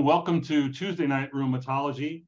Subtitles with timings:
[0.00, 0.16] everyone.
[0.16, 2.24] Welcome to Tuesday Night Rheumatology.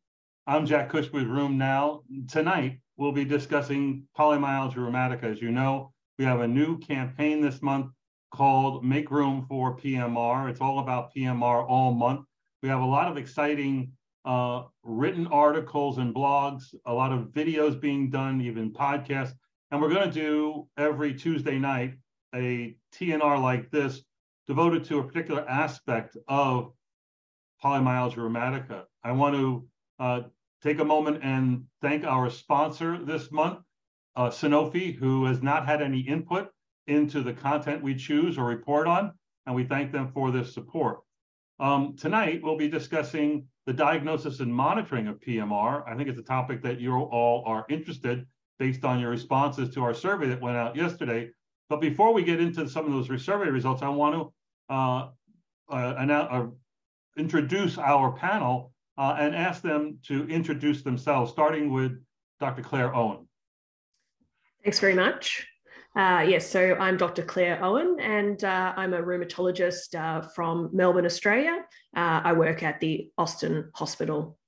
[0.46, 2.02] I'm Jack Cush with RheumNow.
[2.28, 5.24] Tonight, we'll be discussing polymyalgia rheumatica.
[5.24, 7.86] As you know, we have a new campaign this month
[8.30, 10.50] called Make Room for PMR.
[10.50, 12.26] It's all about PMR all month.
[12.62, 13.92] We have a lot of exciting
[14.26, 19.32] uh, written articles and blogs, a lot of videos being done, even podcasts.
[19.70, 21.94] And we're going to do every Tuesday night
[22.34, 24.02] a TNR like this
[24.46, 26.72] devoted to a particular aspect of
[27.62, 28.84] polymyalgia rheumatica.
[29.04, 30.20] I want to uh,
[30.62, 33.58] take a moment and thank our sponsor this month,
[34.16, 36.48] uh, Sanofi, who has not had any input
[36.86, 39.12] into the content we choose or report on,
[39.46, 41.00] and we thank them for this support.
[41.60, 45.88] Um, tonight, we'll be discussing the diagnosis and monitoring of PMR.
[45.88, 48.26] I think it's a topic that you all are interested
[48.58, 51.30] based on your responses to our survey that went out yesterday.
[51.68, 55.08] But before we get into some of those survey results, I want to uh,
[55.70, 56.46] uh, announce, uh,
[57.16, 61.92] introduce our panel uh, and ask them to introduce themselves, starting with
[62.40, 62.62] Dr.
[62.62, 63.28] Claire Owen.
[64.64, 65.46] Thanks very much.
[65.94, 67.22] Uh, yes, so I'm Dr.
[67.22, 71.64] Claire Owen, and uh, I'm a rheumatologist uh, from Melbourne, Australia.
[71.94, 74.38] Uh, I work at the Austin Hospital.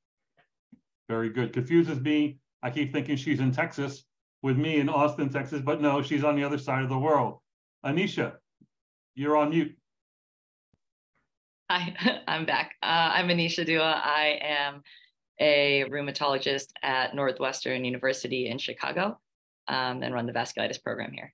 [1.09, 1.53] Very good.
[1.53, 2.39] Confuses me.
[2.63, 4.05] I keep thinking she's in Texas
[4.43, 7.41] with me in Austin, Texas, but no, she's on the other side of the world.
[7.85, 8.37] Anisha,
[9.15, 9.77] you're on mute.
[11.71, 11.95] Hi,
[12.29, 12.75] I'm back.
[12.83, 13.99] Uh, I'm Anisha Dua.
[14.05, 14.83] I am
[15.41, 19.19] a rheumatologist at Northwestern University in Chicago
[19.67, 21.33] um, and run the vasculitis program here.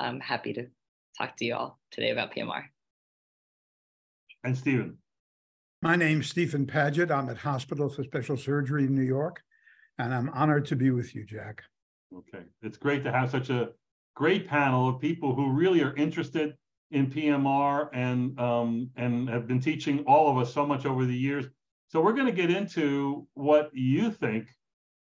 [0.00, 0.66] I'm happy to
[1.16, 2.64] talk to you all today about PMR.
[4.42, 4.98] And Stephen.
[5.80, 7.12] My name's Stephen Paget.
[7.12, 9.40] I'm at Hospital for Special Surgery in New York,
[9.98, 11.62] and I'm honored to be with you, Jack.
[12.12, 12.44] Okay.
[12.62, 13.68] It's great to have such a
[14.16, 16.54] great panel of people who really are interested
[16.90, 21.16] in PMR and um, and have been teaching all of us so much over the
[21.16, 21.46] years.
[21.88, 24.48] So we're going to get into what you think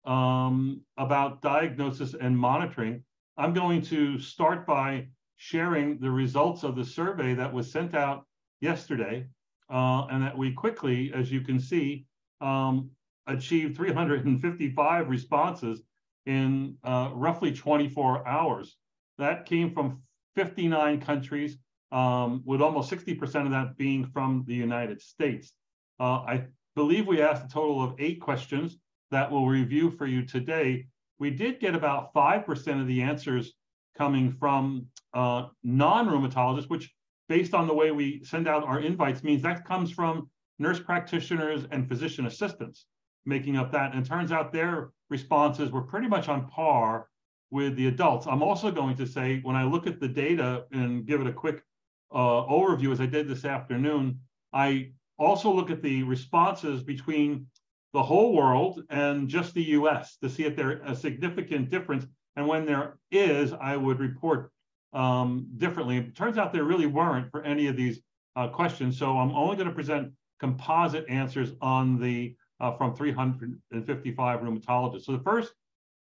[0.04, 3.02] um, about diagnosis and monitoring.
[3.36, 8.24] I'm going to start by sharing the results of the survey that was sent out
[8.60, 9.26] yesterday,
[9.70, 12.06] uh, and that we quickly, as you can see,
[12.40, 12.90] um,
[13.26, 15.82] achieved 355 responses
[16.24, 18.76] in uh, roughly 24 hours.
[19.18, 20.02] That came from
[20.34, 21.58] 59 countries
[21.92, 25.52] um, with almost 60% of that being from the United States.
[25.98, 28.76] Uh, I believe we asked a total of eight questions
[29.10, 30.86] that we'll review for you today.
[31.18, 33.54] We did get about 5% of the answers
[33.96, 36.92] coming from uh, non rheumatologists, which,
[37.28, 41.66] based on the way we send out our invites, means that comes from nurse practitioners
[41.70, 42.86] and physician assistants
[43.24, 43.92] making up that.
[43.92, 47.08] And it turns out their responses were pretty much on par
[47.50, 48.26] with the adults.
[48.26, 51.32] I'm also going to say, when I look at the data and give it a
[51.32, 51.62] quick
[52.12, 54.20] uh, overview as I did this afternoon,
[54.52, 57.46] I also look at the responses between
[57.92, 62.06] the whole world and just the US to see if there's a significant difference.
[62.36, 64.50] And when there is, I would report
[64.92, 65.98] um, differently.
[65.98, 68.00] It turns out there really weren't for any of these
[68.36, 68.98] uh, questions.
[68.98, 75.04] So I'm only going to present composite answers on the uh, from 355 rheumatologists.
[75.04, 75.52] So the first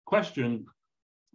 [0.05, 0.65] question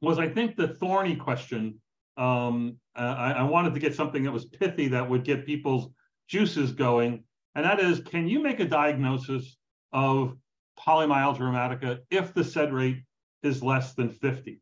[0.01, 1.81] was, I think, the thorny question
[2.19, 5.89] um, I, I, wanted to get something that was pithy that would get people's
[6.27, 7.23] juices going,
[7.55, 9.57] and that is, can you make a diagnosis
[9.93, 10.37] of
[10.79, 13.03] polymyalgia rheumatica if the SED rate
[13.45, 14.61] is less than 50?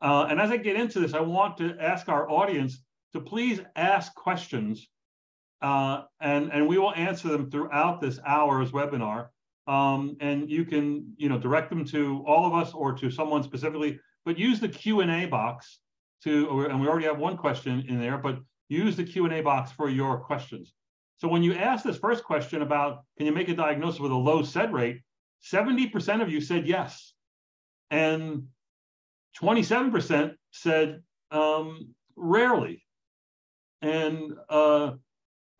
[0.00, 2.78] Uh, and as I get into this, I want to ask our audience
[3.12, 4.88] to please ask questions,
[5.62, 9.28] uh, and and we will answer them throughout this hour's webinar.
[9.66, 13.42] Um, and you can you know direct them to all of us or to someone
[13.42, 15.80] specifically, but use the Q and A box
[16.24, 19.88] to, and we already have one question in there, but use the Q&A box for
[19.88, 20.74] your questions.
[21.18, 24.16] So when you ask this first question about, can you make a diagnosis with a
[24.16, 25.00] low SED rate,
[25.44, 27.14] 70% of you said yes.
[27.90, 28.48] And
[29.40, 32.82] 27% said um, rarely.
[33.82, 34.92] And uh,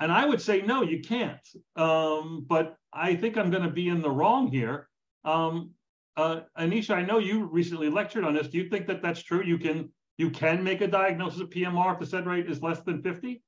[0.01, 1.47] and I would say no, you can't.
[1.77, 4.89] Um, but I think I'm going to be in the wrong here.
[5.25, 5.71] Um,
[6.17, 8.49] uh, Anisha, I know you recently lectured on this.
[8.49, 9.43] Do you think that that's true?
[9.43, 12.81] You can you can make a diagnosis of PMR if the SED rate is less
[12.81, 13.43] than 50?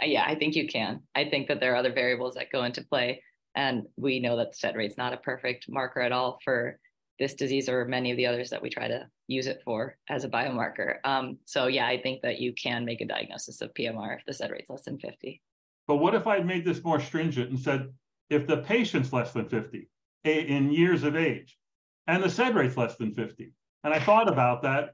[0.00, 1.00] Uh, yeah, I think you can.
[1.14, 3.22] I think that there are other variables that go into play.
[3.54, 6.78] And we know that the SED rate is not a perfect marker at all for
[7.18, 10.24] this disease or many of the others that we try to use it for as
[10.24, 10.96] a biomarker.
[11.04, 14.34] Um, so yeah, I think that you can make a diagnosis of PMR if the
[14.34, 15.40] SED rate is less than 50.
[15.88, 17.92] But what if I made this more stringent and said,
[18.30, 19.88] if the patient's less than 50
[20.24, 21.58] in years of age
[22.06, 23.52] and the SED rate's less than 50?
[23.84, 24.90] And I thought about that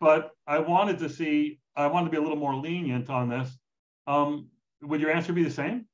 [0.00, 3.56] but I wanted to see, I wanted to be a little more lenient on this.
[4.06, 4.48] Um,
[4.82, 5.86] would your answer be the same?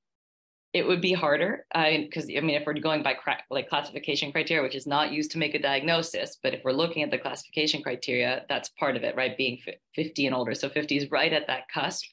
[0.73, 1.67] it would be harder.
[1.75, 5.13] Because I, I, mean if we're going by cra- like classification criteria which is not
[5.13, 8.97] used to make a diagnosis but if we're looking at the classification criteria that's part
[8.97, 9.37] of it right?
[9.37, 9.59] Being
[9.95, 10.55] 50 and older.
[10.55, 12.07] So 50 is right at that cusp.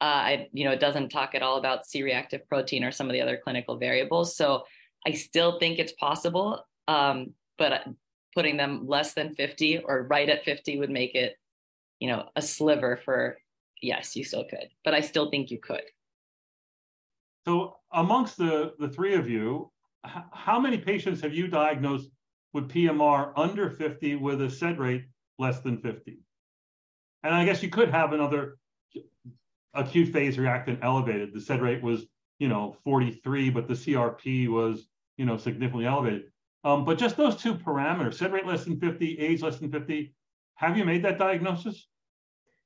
[0.00, 3.12] Uh, I, you know it doesn't talk at all about c-reactive protein or some of
[3.12, 4.36] the other clinical variables.
[4.36, 4.64] So
[5.06, 7.84] i still think it's possible um, but
[8.34, 11.36] putting them less than 50 or right at 50 would make it
[11.98, 13.38] you know a sliver for
[13.82, 15.82] yes you still could but i still think you could
[17.46, 19.70] so amongst the, the three of you,
[20.06, 22.10] h- how many patients have you diagnosed
[22.52, 25.04] with PMR under 50 with a SED rate
[25.38, 26.18] less than 50?
[27.22, 28.58] And I guess you could have another
[29.74, 31.32] acute phase reactant elevated.
[31.32, 32.04] The SED rate was,
[32.38, 34.86] you know, 43, but the CRP was,
[35.16, 36.24] you know, significantly elevated.
[36.62, 40.12] Um, but just those two parameters, SED rate less than 50, age less than 50,
[40.56, 41.86] have you made that diagnosis,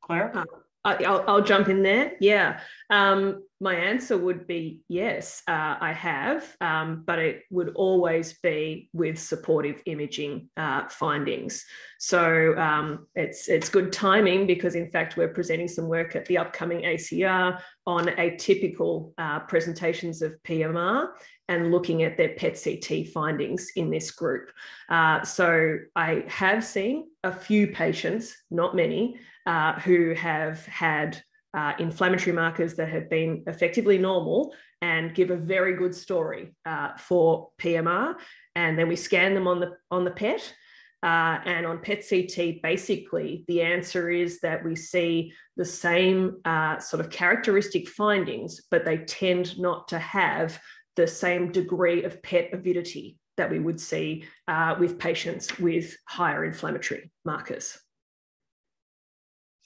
[0.03, 0.45] Claire?
[0.85, 2.13] Uh, I'll, I'll, jump in there.
[2.21, 2.61] Yeah.
[2.91, 8.91] Um, my answer would be yes, uh, I have, um, but it would always be
[8.93, 11.65] with supportive imaging uh, findings.
[11.99, 16.37] So um, it's it's good timing because in fact we're presenting some work at the
[16.37, 21.09] upcoming ACR on atypical uh, presentations of PMR
[21.49, 24.51] and looking at their PET CT findings in this group.
[24.91, 31.23] Uh, so I have seen a few patients, not many, uh, who have had
[31.55, 36.95] uh, inflammatory markers that have been effectively normal and give a very good story uh,
[36.97, 38.17] for PMR.
[38.57, 40.55] And then we scan them on the on the PET.
[41.03, 46.79] Uh, and on PET CT, basically, the answer is that we see the same uh,
[46.79, 50.59] sort of characteristic findings, but they tend not to have
[50.97, 56.43] the same degree of PET avidity that we would see uh, with patients with higher
[56.43, 57.79] inflammatory markers.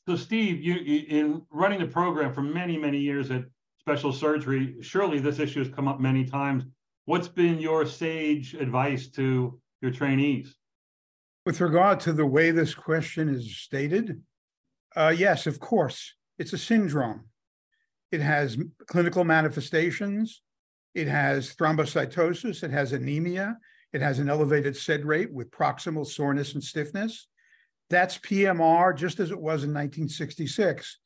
[0.08, 3.44] So, Steve, you, you, in running the program for many, many years at
[3.78, 6.64] Special Surgery, surely this issue has come up many times.
[7.04, 10.56] What's been your sage advice to your trainees?
[11.44, 14.22] With regard to the way this question is stated,
[14.96, 17.26] uh, yes, of course, it's a syndrome.
[18.10, 18.56] It has
[18.86, 20.40] clinical manifestations.
[20.94, 22.62] It has thrombocytosis.
[22.62, 23.58] It has anemia.
[23.92, 27.28] It has an elevated SED rate with proximal soreness and stiffness.
[27.90, 30.98] That's PMR, just as it was in 1966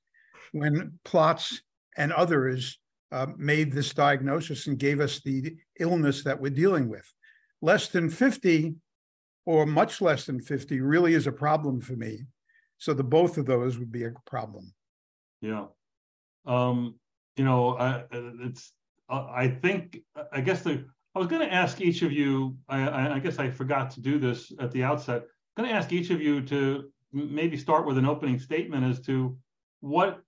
[0.52, 1.60] when Plotz
[1.96, 2.78] and others
[3.10, 7.06] uh, made this diagnosis and gave us the illness that we're dealing with.
[7.60, 8.74] Less than 50
[9.44, 12.24] or much less than 50 really is a problem for me.
[12.78, 14.72] So the both of those would be a problem.
[15.40, 15.66] Yeah.
[16.46, 16.96] Um,
[17.36, 18.72] you know, I, it's,
[19.08, 20.00] I think,
[20.32, 23.50] I guess the, I was going to ask each of you, I, I guess I
[23.50, 25.24] forgot to do this at the outset.
[25.56, 29.36] Going to ask each of you to maybe start with an opening statement as to
[29.80, 30.22] what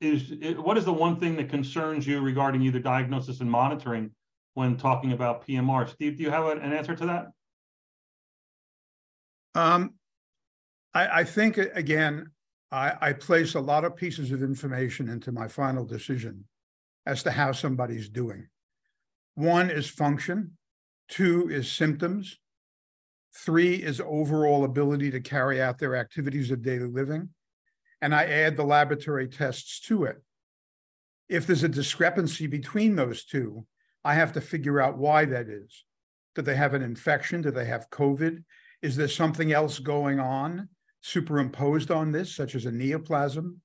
[0.00, 4.10] is what is the one thing that concerns you regarding either diagnosis and monitoring
[4.54, 5.88] when talking about PMR.
[5.88, 7.26] Steve, do you have an answer to that?
[9.54, 9.94] Um,
[10.94, 12.30] I, I think again,
[12.70, 16.44] I, I place a lot of pieces of information into my final decision
[17.06, 18.48] as to how somebody's doing.
[19.34, 20.56] One is function,
[21.08, 22.38] two is symptoms,
[23.34, 27.30] Three is overall ability to carry out their activities of daily living.
[28.00, 30.22] And I add the laboratory tests to it.
[31.28, 33.66] If there's a discrepancy between those two,
[34.04, 35.84] I have to figure out why that is.
[36.34, 37.42] Do they have an infection?
[37.42, 38.42] Do they have COVID?
[38.82, 40.68] Is there something else going on
[41.00, 43.60] superimposed on this, such as a neoplasm?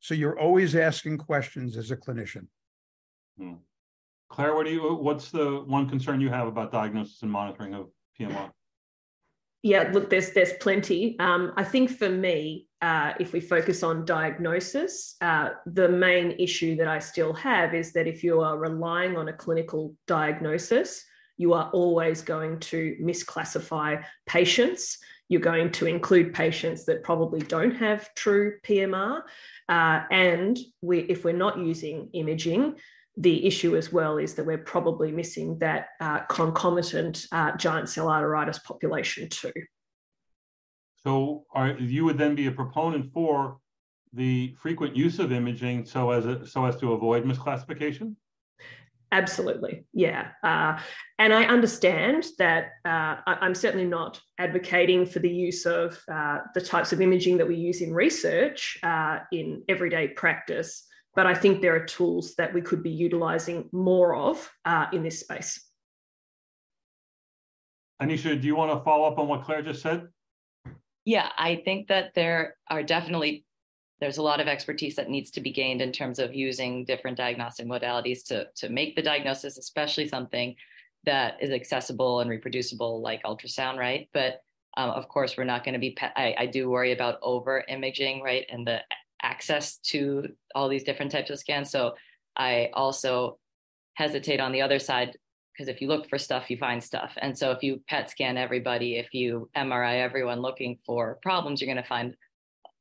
[0.00, 2.46] So you're always asking questions as a clinician.
[3.38, 3.54] Hmm.
[4.28, 4.94] Claire, what do you?
[4.94, 8.50] What's the one concern you have about diagnosis and monitoring of PMR?
[9.64, 11.18] Yeah, look, there's there's plenty.
[11.18, 16.76] Um, I think for me, uh, if we focus on diagnosis, uh, the main issue
[16.76, 21.02] that I still have is that if you are relying on a clinical diagnosis,
[21.38, 24.98] you are always going to misclassify patients.
[25.30, 29.22] You're going to include patients that probably don't have true PMR,
[29.70, 32.74] uh, and we, if we're not using imaging,
[33.16, 38.06] the issue as well is that we're probably missing that uh, concomitant uh, giant cell
[38.06, 39.52] arteritis population too.
[41.02, 43.58] So are, you would then be a proponent for
[44.12, 48.16] the frequent use of imaging so as a, so as to avoid misclassification?
[49.12, 50.30] Absolutely, yeah.
[50.42, 50.76] Uh,
[51.20, 56.38] and I understand that uh, I, am certainly not advocating for the use of uh,
[56.54, 61.34] the types of imaging that we use in research uh, in everyday practice but I
[61.34, 65.68] think there are tools that we could be utilizing more of uh, in this space.
[68.02, 70.08] Anisha, do you want to follow up on what Claire just said?
[71.04, 73.44] Yeah, I think that there are definitely
[74.00, 77.16] there's a lot of expertise that needs to be gained in terms of using different
[77.16, 80.54] diagnostic modalities to, to make the diagnosis, especially something
[81.04, 84.08] that is accessible and reproducible like ultrasound, right?
[84.12, 84.40] But
[84.76, 87.64] um, of course, we're not going to be, pe- I, I do worry about over
[87.68, 88.44] imaging, right?
[88.50, 88.80] And the
[89.24, 91.70] access to all these different types of scans.
[91.70, 91.94] So
[92.36, 93.38] I also
[93.94, 95.16] hesitate on the other side
[95.52, 97.12] because if you look for stuff, you find stuff.
[97.18, 101.72] And so if you PET scan everybody, if you MRI everyone looking for problems, you're
[101.72, 102.16] going to find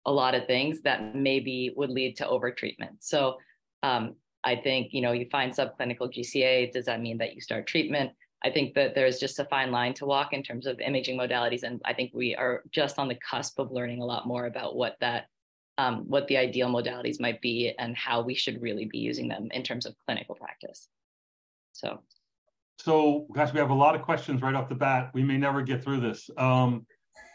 [0.06, 2.98] a lot of things that maybe would lead to overtreatment.
[3.00, 3.38] So
[3.84, 7.68] um, I think, you know, you find subclinical GCA, does that mean that you start
[7.68, 8.12] treatment?
[8.44, 11.64] I think that there's just a fine line to walk in terms of imaging modalities.
[11.64, 14.76] And I think we are just on the cusp of learning a lot more about
[14.76, 15.28] what that,
[15.78, 19.50] um, what the ideal modalities might be and how we should really be using them
[19.52, 20.88] in terms of clinical practice.
[21.74, 22.00] So.
[22.80, 25.12] So, gosh, we have a lot of questions right off the bat.
[25.14, 26.30] We may never get through this.
[26.38, 26.86] Um,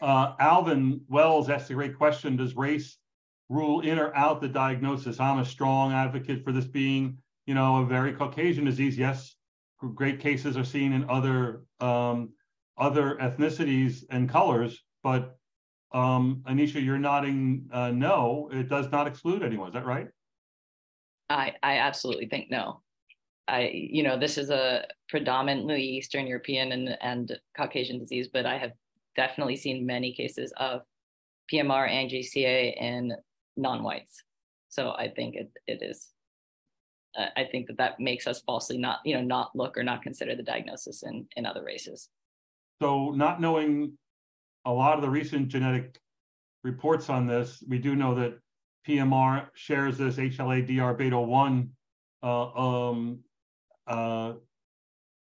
[0.01, 2.35] uh, Alvin Wells asked a great question.
[2.35, 2.97] Does race
[3.49, 5.19] rule in or out the diagnosis?
[5.19, 8.97] I'm a strong advocate for this being, you know, a very Caucasian disease.
[8.97, 9.35] Yes,
[9.79, 12.29] great cases are seen in other um,
[12.77, 15.38] other ethnicities and colors, but
[15.91, 18.49] um, Anisha, you're nodding uh, no.
[18.51, 19.69] It does not exclude anyone.
[19.69, 20.07] Is that right?
[21.29, 22.81] I I absolutely think no.
[23.47, 28.57] I you know this is a predominantly Eastern European and and Caucasian disease, but I
[28.57, 28.71] have
[29.15, 30.81] definitely seen many cases of
[31.51, 33.15] PMR and GCA in
[33.57, 34.23] non-whites.
[34.69, 36.09] So I think it, it is,
[37.17, 40.03] uh, I think that that makes us falsely not, you know, not look or not
[40.03, 42.09] consider the diagnosis in, in other races.
[42.81, 43.97] So not knowing
[44.65, 45.99] a lot of the recent genetic
[46.63, 48.39] reports on this, we do know that
[48.87, 51.69] PMR shares this HLA-DR beta 1
[52.21, 53.19] uh, um,
[53.87, 54.33] uh,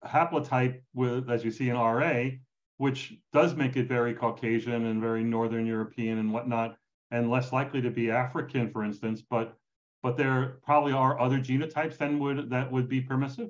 [0.05, 2.29] haplotype with, as you see in RA,
[2.77, 6.75] which does make it very Caucasian and very Northern European and whatnot,
[7.11, 9.23] and less likely to be African, for instance.
[9.29, 9.55] But
[10.01, 13.49] but there probably are other genotypes then would that would be permissive.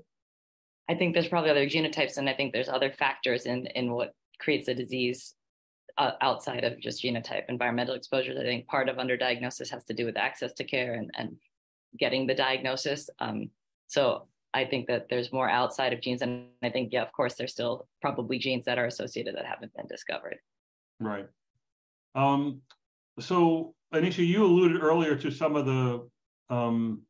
[0.88, 4.14] I think there's probably other genotypes, and I think there's other factors in in what
[4.40, 5.34] creates a disease
[5.98, 7.44] uh, outside of just genotype.
[7.50, 8.38] Environmental exposures.
[8.38, 11.38] I think part of underdiagnosis has to do with access to care and and
[11.98, 13.10] getting the diagnosis.
[13.20, 13.50] Um,
[13.88, 16.22] so I think that there's more outside of genes.
[16.22, 19.74] And I think, yeah, of course, there's still probably genes that are associated that haven't
[19.76, 20.38] been discovered.
[21.00, 21.28] Right.
[22.16, 22.62] Um,
[23.20, 26.08] so, Anisha, you alluded earlier to some of the
[26.50, 27.02] um,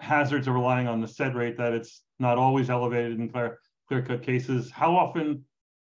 [0.00, 4.02] hazards of relying on the SED rate, that it's not always elevated in clear, clear
[4.02, 4.70] cut cases.
[4.70, 5.44] How often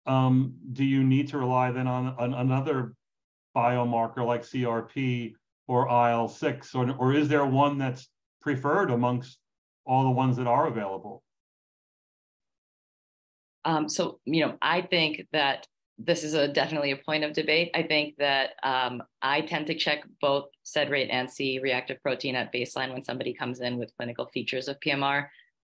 [0.05, 2.93] um, do you need to rely then on, on another
[3.55, 5.33] biomarker like CRP
[5.67, 8.07] or IL 6, or, or is there one that's
[8.41, 9.39] preferred amongst
[9.85, 11.23] all the ones that are available?
[13.63, 15.65] Um, so, you know, I think that
[15.97, 17.71] this is a definitely a point of debate.
[17.73, 22.35] I think that um, I tend to check both SED rate and C reactive protein
[22.35, 25.27] at baseline when somebody comes in with clinical features of PMR.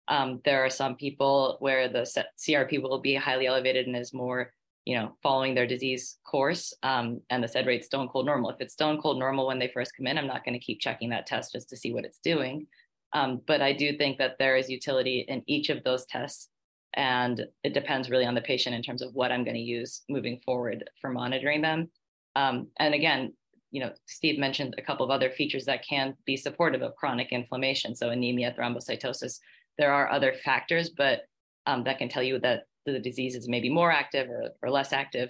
[0.09, 2.01] Um, there are some people where the
[2.39, 4.51] CRP will be highly elevated and is more,
[4.85, 8.49] you know, following their disease course, um, and the SED rate stone cold normal.
[8.49, 10.81] If it's stone cold normal when they first come in, I'm not going to keep
[10.81, 12.65] checking that test just to see what it's doing.
[13.13, 16.49] Um, but I do think that there is utility in each of those tests.
[16.95, 20.01] And it depends really on the patient in terms of what I'm going to use
[20.09, 21.89] moving forward for monitoring them.
[22.35, 23.33] Um, and again,
[23.71, 27.31] you know, Steve mentioned a couple of other features that can be supportive of chronic
[27.31, 27.95] inflammation.
[27.95, 29.39] So anemia, thrombocytosis.
[29.79, 31.21] There are other factors, but
[31.65, 34.93] um, that can tell you that the disease is maybe more active or, or less
[34.93, 35.29] active.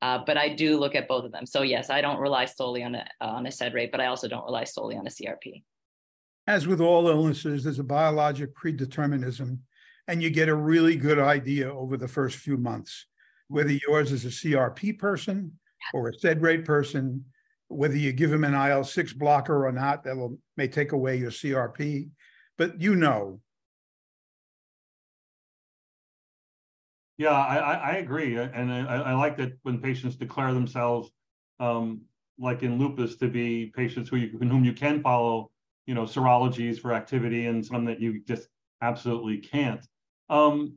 [0.00, 1.44] Uh, but I do look at both of them.
[1.44, 4.28] So yes, I don't rely solely on a on a SED rate, but I also
[4.28, 5.62] don't rely solely on a CRP
[6.48, 9.58] as with all illnesses, there's a biologic predeterminism,
[10.08, 13.06] and you get a really good idea over the first few months
[13.48, 15.52] whether yours is a CRP person
[15.94, 17.24] or a SED rate person,
[17.68, 21.30] whether you give them an IL 6 blocker or not, that may take away your
[21.30, 22.08] CRP,
[22.56, 23.40] but you know.
[27.18, 28.36] Yeah, I, I agree.
[28.36, 31.10] And I, I like that when patients declare themselves,
[31.58, 32.02] um,
[32.38, 35.50] like in lupus, to be patients who you, whom you can follow
[35.86, 38.48] you know serologies for activity and some that you just
[38.82, 39.84] absolutely can't.
[40.30, 40.76] Um,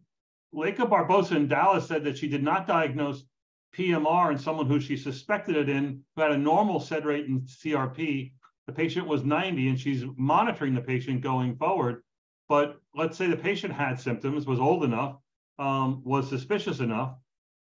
[0.54, 3.24] Leyka Barbosa in Dallas said that she did not diagnose
[3.76, 7.42] PMR in someone who she suspected it in, who had a normal SED rate in
[7.42, 8.34] CRP.
[8.68, 12.02] The patient was 90, and she's monitoring the patient going forward.
[12.50, 15.18] But let's say the patient had symptoms, was old enough,
[15.62, 17.14] um, was suspicious enough,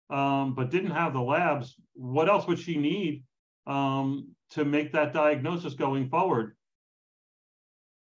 [0.09, 1.77] um, but didn't have the labs.
[1.93, 3.25] What else would she need
[3.67, 6.57] um, to make that diagnosis going forward?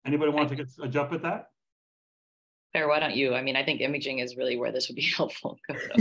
[0.06, 1.46] Anybody want to take a jump at that?
[2.74, 3.36] Claire, why don't you?
[3.36, 5.60] I mean, I think imaging is really where this would be helpful.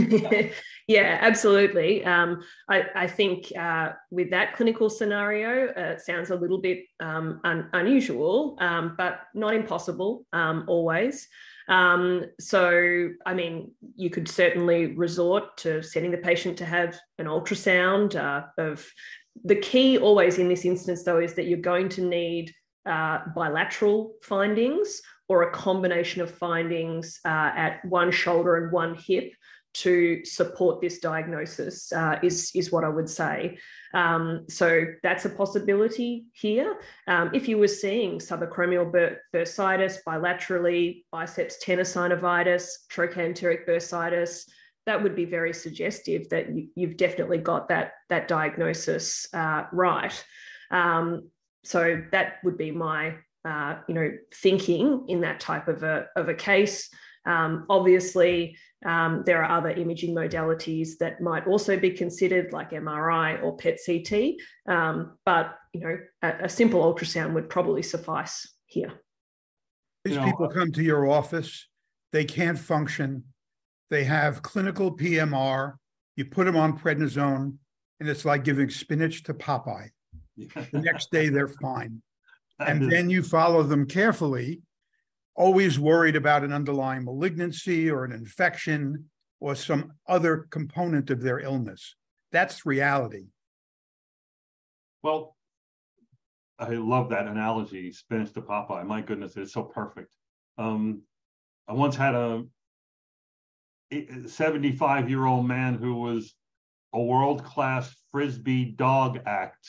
[0.87, 2.03] yeah, absolutely.
[2.03, 6.79] Um, I, I, think uh, with that clinical scenario, uh, it sounds a little bit
[6.99, 11.27] um, un- unusual, um, but not impossible um, always.
[11.69, 17.27] Um, so, I mean, you could certainly resort to sending the patient to have an
[17.27, 18.85] ultrasound uh, of
[19.45, 22.53] the key always in this instance, though, is that you're going to need
[22.85, 29.31] uh, bilateral findings or a combination of findings uh, at one shoulder and one hip
[29.73, 33.57] to support this diagnosis uh, is, is what I would say.
[33.93, 36.75] Um, so that's a possibility here.
[37.07, 44.43] Um, if you were seeing subacromial bur- bursitis bilaterally, biceps tenosynovitis, trochanteric bursitis,
[44.85, 50.25] that would be very suggestive that you, have definitely got that, that diagnosis uh, right.
[50.71, 51.29] Um,
[51.63, 53.15] so that would be my
[53.45, 56.89] uh, you know thinking in that type of a, of a case.
[57.25, 63.41] Um, obviously, um, there are other imaging modalities that might also be considered, like MRI
[63.43, 64.35] or PET CT.
[64.67, 68.91] Um, but you know, a, a, simple ultrasound would probably suffice here.
[70.03, 71.67] These you know, people come to your office,
[72.11, 73.23] they can't function,
[73.89, 75.75] they have clinical PMR.
[76.15, 77.55] You put them on prednisone,
[77.99, 79.89] and it's like giving spinach to Popeye.
[80.37, 82.01] the next day, they're fine.
[82.59, 84.61] And then you follow them carefully
[85.35, 89.09] always worried about an underlying malignancy or an infection
[89.39, 91.95] or some other component of their illness.
[92.31, 93.25] That's reality.
[95.01, 95.35] Well,
[96.57, 98.85] I love that analogy, spinach to Popeye.
[98.85, 100.15] My goodness, it's so perfect.
[100.57, 101.01] Um,
[101.67, 102.43] I once had a
[104.27, 106.33] 75 year old man who was
[106.93, 109.67] a world class frisbee dog act.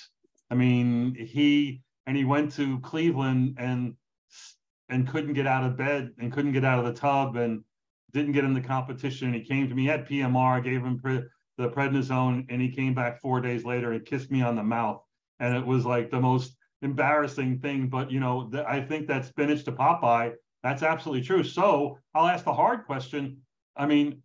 [0.50, 3.94] I mean, he and he went to Cleveland and
[4.88, 7.62] and couldn't get out of bed and couldn't get out of the tub and
[8.12, 9.29] didn't get in the competition.
[9.29, 11.25] And he came to me, had PMR, gave him pre-
[11.57, 15.03] the prednisone, and he came back four days later and kissed me on the mouth.
[15.41, 17.88] And it was like the most embarrassing thing.
[17.88, 21.44] But, you know, th- I think that spinach to Popeye, that's absolutely true.
[21.44, 23.38] So I'll ask the hard question.
[23.77, 24.23] I mean,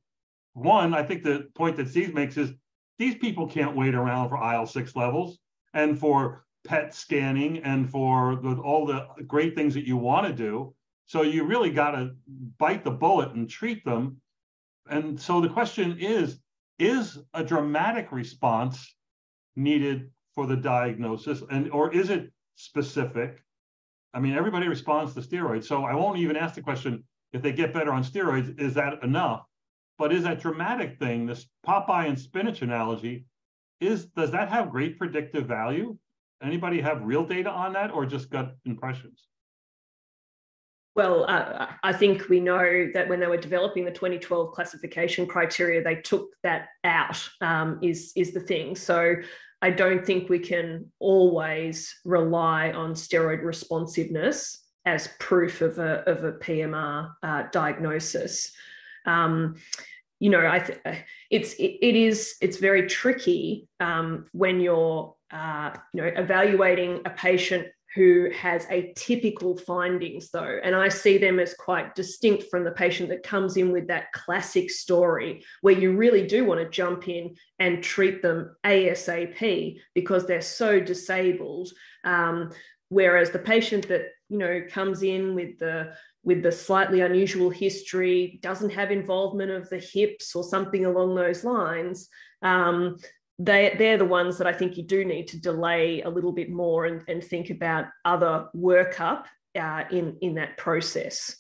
[0.54, 2.52] one, I think the point that Steve makes is
[2.98, 5.40] these people can't wait around for IL 6 levels
[5.74, 10.34] and for PET scanning and for the, all the great things that you want to
[10.34, 10.74] do.
[11.06, 12.12] So you really got to
[12.58, 14.18] bite the bullet and treat them.
[14.90, 16.40] And so the question is
[16.78, 18.96] is a dramatic response
[19.56, 23.44] needed for the diagnosis and or is it specific?
[24.14, 25.66] I mean, everybody responds to steroids.
[25.66, 29.04] So I won't even ask the question if they get better on steroids, is that
[29.04, 29.46] enough?
[29.98, 33.26] But is that dramatic thing, this Popeye and spinach analogy,
[33.82, 35.98] is does that have great predictive value?
[36.42, 39.28] Anybody have real data on that or just gut impressions?
[40.96, 45.84] Well, uh, I think we know that when they were developing the 2012 classification criteria,
[45.84, 47.30] they took that out.
[47.42, 48.76] Um, is is the thing.
[48.76, 49.16] So
[49.62, 56.24] I don't think we can always rely on steroid responsiveness as proof of a of
[56.24, 58.52] a PMR uh, diagnosis.
[59.06, 59.56] Um,
[60.20, 60.80] you know, I th-
[61.30, 67.10] it's it, it is it's very tricky um, when you're uh, you know, evaluating a
[67.12, 70.60] patient who has atypical findings though.
[70.64, 74.12] And i see them as quite distinct from the patient that comes in with that
[74.12, 80.28] classic story where you really do want to jump in and treat them asap because
[80.28, 81.72] they're so disabled.
[82.04, 82.52] Um,
[82.90, 88.40] whereas the patient that you know comes in with the with the slightly unusual history
[88.42, 92.10] doesn't have involvement of the hips or something along those lines
[92.42, 92.96] um,
[93.40, 96.50] they they're the ones that I think you do need to delay a little bit
[96.50, 99.24] more and, and think about other workup
[99.58, 101.36] uh, in in that process.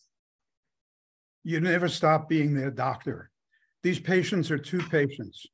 [1.43, 3.29] You never stop being their doctor.
[3.83, 5.45] These patients are two patients.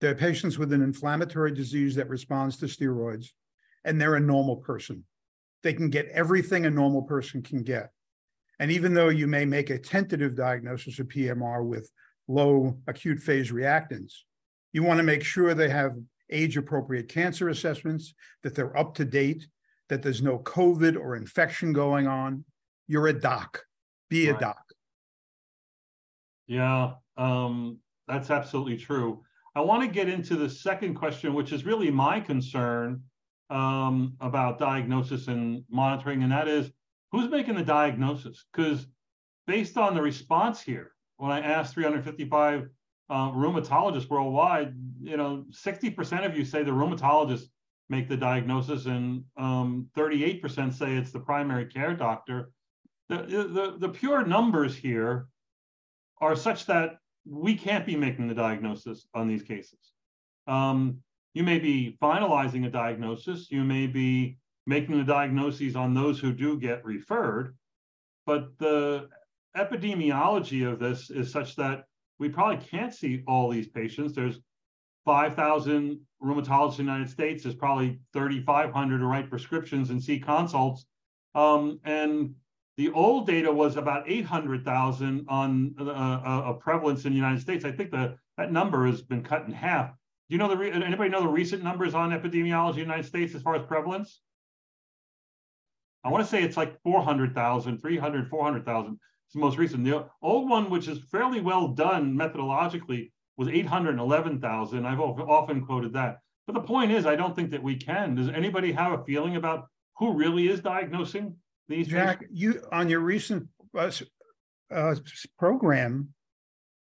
[0.00, 3.28] They're patients with an inflammatory disease that responds to steroids,
[3.84, 5.04] and they're a normal person.
[5.64, 7.90] They can get everything a normal person can get.
[8.60, 11.90] And even though you may make a tentative diagnosis of PMR with
[12.28, 14.12] low acute phase reactants,
[14.72, 15.96] you want to make sure they have
[16.30, 19.48] age appropriate cancer assessments, that they're up to date,
[19.88, 22.44] that there's no COVID or infection going on.
[22.86, 23.62] You're a doc,
[24.10, 24.36] be right.
[24.36, 24.62] a doc.
[26.46, 29.22] Yeah, um, that's absolutely true.
[29.54, 33.02] I want to get into the second question, which is really my concern
[33.50, 36.70] um, about diagnosis and monitoring, and that is
[37.12, 38.44] who's making the diagnosis?
[38.52, 38.86] Because
[39.46, 42.68] based on the response here, when I asked 355
[43.10, 47.48] uh, rheumatologists worldwide, you know, 60% of you say the rheumatologists
[47.88, 52.50] make the diagnosis, and um, 38% say it's the primary care doctor.
[53.08, 55.28] the, the, the pure numbers here
[56.20, 59.92] are such that we can't be making the diagnosis on these cases.
[60.46, 60.98] Um,
[61.34, 66.32] you may be finalizing a diagnosis, you may be making the diagnoses on those who
[66.32, 67.54] do get referred,
[68.24, 69.08] but the
[69.56, 71.84] epidemiology of this is such that
[72.18, 74.14] we probably can't see all these patients.
[74.14, 74.40] There's
[75.04, 77.42] 5,000 rheumatologists in the United States.
[77.42, 80.86] There's probably 3,500 to write prescriptions and see consults.
[81.34, 82.34] Um, and
[82.76, 87.64] the old data was about 800,000 on uh, a, a prevalence in the United States.
[87.64, 89.94] I think the, that number has been cut in half.
[90.28, 93.34] Do you know the anybody know the recent numbers on epidemiology in the United States
[93.34, 94.20] as far as prevalence?
[96.02, 98.92] I want to say it's like 400,000, 300, 400,000.
[98.92, 99.84] It's the most recent.
[99.84, 104.86] The old one, which is fairly well done methodologically, was 811,000.
[104.86, 106.18] I've often quoted that.
[106.46, 108.14] But the point is, I don't think that we can.
[108.14, 111.36] Does anybody have a feeling about who really is diagnosing
[111.68, 112.40] these Jack, patients?
[112.40, 113.90] you on your recent uh,
[114.70, 114.94] uh,
[115.38, 116.12] program,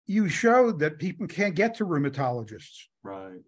[0.07, 2.85] you showed that people can't get to rheumatologists.
[3.03, 3.41] Right.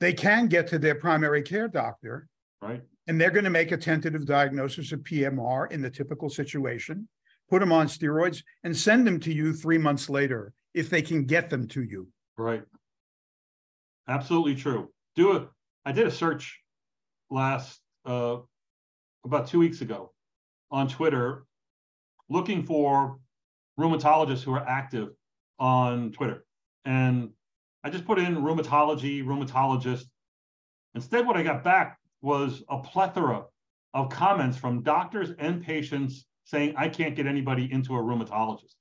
[0.00, 2.28] They can get to their primary care doctor.
[2.60, 2.82] Right.
[3.06, 7.08] And they're going to make a tentative diagnosis of PMR in the typical situation,
[7.50, 11.24] put them on steroids, and send them to you three months later if they can
[11.24, 12.08] get them to you.
[12.38, 12.62] Right.
[14.08, 14.90] Absolutely true.
[15.16, 15.48] Do a.
[15.86, 16.60] I did a search
[17.30, 18.38] last uh,
[19.24, 20.12] about two weeks ago
[20.70, 21.44] on Twitter,
[22.30, 23.18] looking for
[23.78, 25.10] rheumatologists who are active
[25.58, 26.44] on Twitter,
[26.84, 27.30] and
[27.82, 30.04] I just put in rheumatology, rheumatologist.
[30.94, 33.44] Instead, what I got back was a plethora
[33.92, 38.74] of comments from doctors and patients saying, I can't get anybody into a rheumatologist.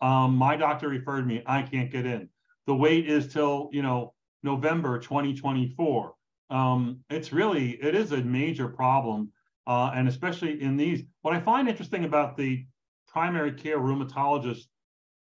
[0.00, 2.28] Um, my doctor referred me, I can't get in.
[2.66, 6.14] The wait is till, you know, November 2024.
[6.50, 9.32] Um, it's really, it is a major problem.
[9.66, 12.64] Uh, and especially in these, what I find interesting about the
[13.06, 14.66] primary care rheumatologist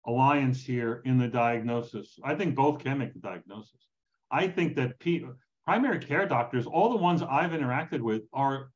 [0.09, 3.87] alliance here in the diagnosis, I think both can make the diagnosis.
[4.31, 5.25] I think that P-
[5.65, 8.71] primary care doctors, all the ones I've interacted with, are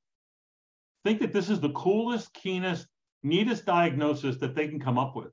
[1.04, 2.88] think that this is the coolest, keenest,
[3.24, 5.32] neatest diagnosis that they can come up with.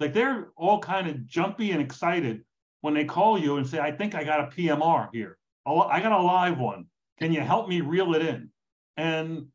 [0.00, 2.42] Like they're all kind of jumpy and excited
[2.80, 5.38] when they call you and say, I think I got a PMR here.
[5.64, 6.86] I got a live one.
[7.20, 8.50] Can you help me reel it in?
[8.96, 9.46] And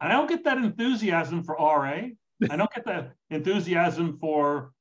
[0.00, 2.08] I don't get that enthusiasm for RA.
[2.50, 4.72] I don't get that enthusiasm for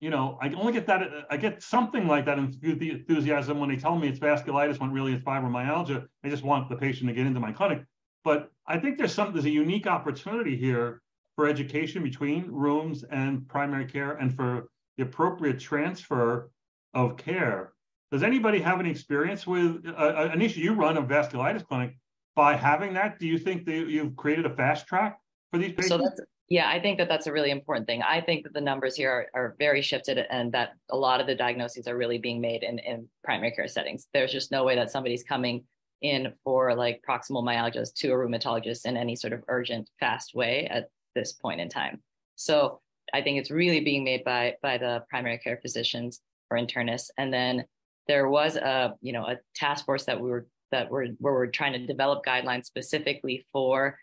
[0.00, 3.96] you know, I only get that, I get something like that enthusiasm when they tell
[3.96, 6.06] me it's vasculitis when really it's fibromyalgia.
[6.24, 7.82] I just want the patient to get into my clinic.
[8.24, 11.02] But I think there's some, there's a unique opportunity here
[11.34, 16.50] for education between rooms and primary care and for the appropriate transfer
[16.94, 17.72] of care.
[18.12, 21.96] Does anybody have any experience with, uh, uh Anisha, you run a vasculitis clinic.
[22.34, 25.18] By having that, do you think that you've created a fast track
[25.50, 25.88] for these patients?
[25.88, 28.02] So that's, yeah, I think that that's a really important thing.
[28.02, 31.26] I think that the numbers here are, are very shifted and that a lot of
[31.26, 34.08] the diagnoses are really being made in, in primary care settings.
[34.14, 35.64] There's just no way that somebody's coming
[36.00, 40.66] in for like proximal myalgias to a rheumatologist in any sort of urgent, fast way
[40.70, 42.00] at this point in time.
[42.36, 42.80] So
[43.12, 47.10] I think it's really being made by by the primary care physicians or internists.
[47.18, 47.64] And then
[48.06, 51.46] there was a you know a task force that we were that we're where we're
[51.48, 53.98] trying to develop guidelines specifically for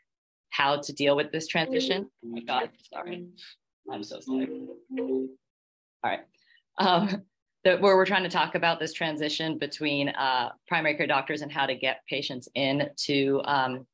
[0.56, 2.10] how to deal with this transition.
[2.24, 3.28] Oh my God, sorry.
[3.91, 4.48] I'm so sorry.
[4.98, 5.28] All
[6.04, 6.22] right.
[6.78, 7.24] Um,
[7.63, 11.52] that where we're trying to talk about this transition between uh, primary care doctors and
[11.52, 13.86] how to get patients into um,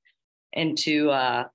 [0.53, 1.45] into uh,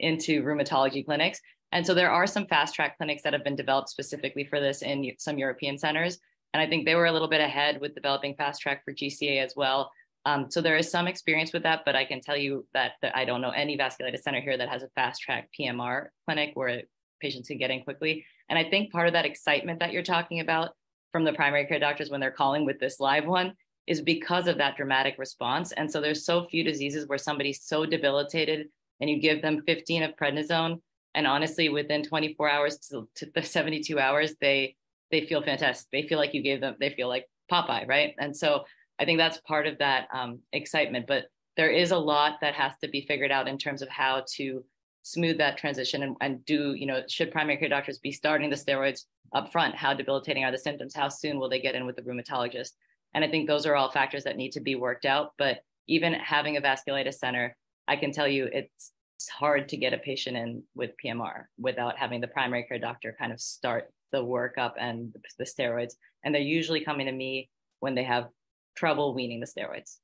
[0.00, 1.40] into rheumatology clinics.
[1.70, 4.82] And so there are some fast track clinics that have been developed specifically for this
[4.82, 6.18] in some European centers.
[6.52, 9.42] And I think they were a little bit ahead with developing fast track for GCA
[9.42, 9.90] as well.
[10.24, 13.16] Um, so there is some experience with that, but I can tell you that, that
[13.16, 16.82] I don't know any vasculitis center here that has a fast track PMR clinic where
[17.20, 18.24] patients can get in quickly.
[18.48, 20.70] And I think part of that excitement that you're talking about
[21.10, 23.54] from the primary care doctors when they're calling with this live one
[23.86, 25.72] is because of that dramatic response.
[25.72, 28.68] And so there's so few diseases where somebody's so debilitated
[29.00, 30.80] and you give them 15 of prednisone
[31.14, 34.76] and honestly within 24 hours to, to the 72 hours they
[35.10, 35.88] they feel fantastic.
[35.92, 38.14] They feel like you gave them they feel like Popeye, right?
[38.18, 38.64] And so
[39.00, 41.06] I think that's part of that um, excitement.
[41.06, 41.24] But
[41.56, 44.64] there is a lot that has to be figured out in terms of how to
[45.02, 48.56] smooth that transition and, and do, you know, should primary care doctors be starting the
[48.56, 49.02] steroids
[49.34, 49.74] up front?
[49.74, 50.94] How debilitating are the symptoms?
[50.94, 52.70] How soon will they get in with the rheumatologist?
[53.14, 55.32] And I think those are all factors that need to be worked out.
[55.38, 57.56] But even having a vasculitis center,
[57.88, 61.98] I can tell you it's, it's hard to get a patient in with PMR without
[61.98, 65.94] having the primary care doctor kind of start the workup and the steroids.
[66.24, 67.50] And they're usually coming to me
[67.80, 68.28] when they have
[68.74, 69.96] trouble weaning the steroids.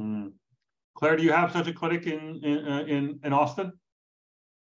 [0.00, 0.32] Mm.
[0.96, 3.72] Claire, do you have such a clinic in in uh, in, in Austin?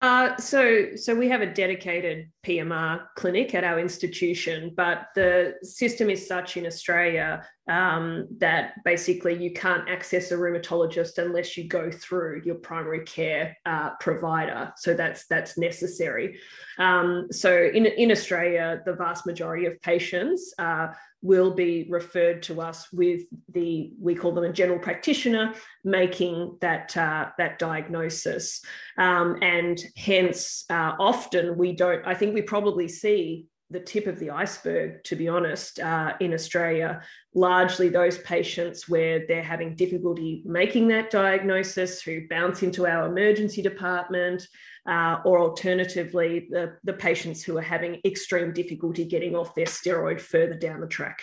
[0.02, 6.10] Uh, so, so we have a dedicated PMR clinic at our institution, but the system
[6.10, 11.88] is such in Australia um, that basically you can't access a rheumatologist unless you go
[11.88, 14.72] through your primary care uh, provider.
[14.76, 16.36] So that's that's necessary.
[16.78, 20.52] Um, so in in Australia, the vast majority of patients.
[20.58, 20.88] Uh,
[21.22, 25.54] will be referred to us with the we call them a general practitioner
[25.84, 28.60] making that uh, that diagnosis.
[28.98, 34.18] Um, and hence uh, often we don't i think we probably see the tip of
[34.18, 37.02] the iceberg to be honest uh, in australia
[37.34, 43.62] largely those patients where they're having difficulty making that diagnosis who bounce into our emergency
[43.62, 44.46] department
[44.86, 50.20] uh, or alternatively, the, the patients who are having extreme difficulty getting off their steroid
[50.20, 51.22] further down the track.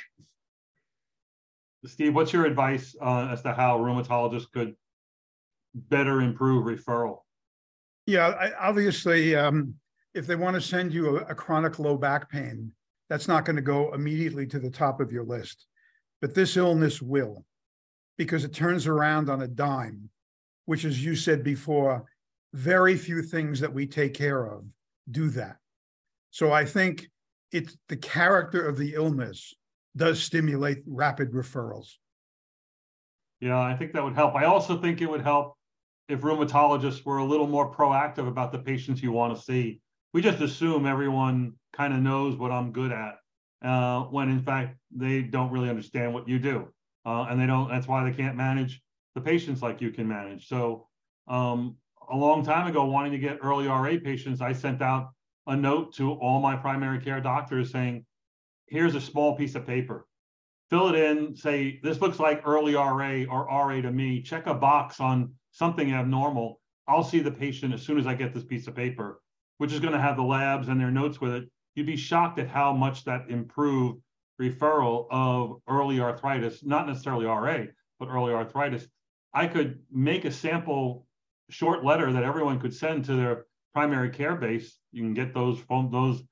[1.86, 4.76] Steve, what's your advice uh, as to how rheumatologists could
[5.74, 7.20] better improve referral?
[8.06, 9.76] Yeah, I, obviously, um,
[10.20, 12.74] if they want to send you a, a chronic low back pain,
[13.10, 15.66] that's not going to go immediately to the top of your list.
[16.20, 17.46] But this illness will,
[18.18, 20.10] because it turns around on a dime,
[20.66, 22.04] which, as you said before,
[22.54, 24.66] very few things that we take care of
[25.10, 25.56] do that.
[26.32, 27.08] So I think
[27.54, 29.54] it's the character of the illness
[29.96, 31.94] does stimulate rapid referrals.
[33.40, 34.36] Yeah, I think that would help.
[34.36, 35.56] I also think it would help
[36.10, 39.80] if rheumatologists were a little more proactive about the patients you want to see.
[40.14, 43.18] We just assume everyone kind of knows what I'm good at,
[43.64, 46.68] uh, when in fact they don't really understand what you do,
[47.06, 47.70] uh, and they don't.
[47.70, 48.82] That's why they can't manage
[49.16, 50.48] the patients like you can manage.
[50.48, 50.88] So
[51.28, 51.76] um,
[52.12, 55.12] a long time ago, wanting to get early RA patients, I sent out
[55.48, 58.06] a note to all my primary care doctors saying,
[58.68, 60.08] here's a small piece of paper.
[60.70, 64.22] Fill it in, say, this looks like early RA or RA to me.
[64.22, 66.62] Check a box on something abnormal.
[66.88, 69.22] I'll see the patient as soon as I get this piece of paper,
[69.60, 71.50] which is going to have the labs and their notes with it.
[71.76, 74.02] You'd be shocked at how much that improved
[74.42, 77.66] referral of early arthritis, not necessarily RA,
[78.00, 78.88] but early arthritis.
[79.34, 81.06] I could make a sample
[81.50, 84.80] short letter that everyone could send to their primary care base.
[84.94, 86.24] You can get those phone those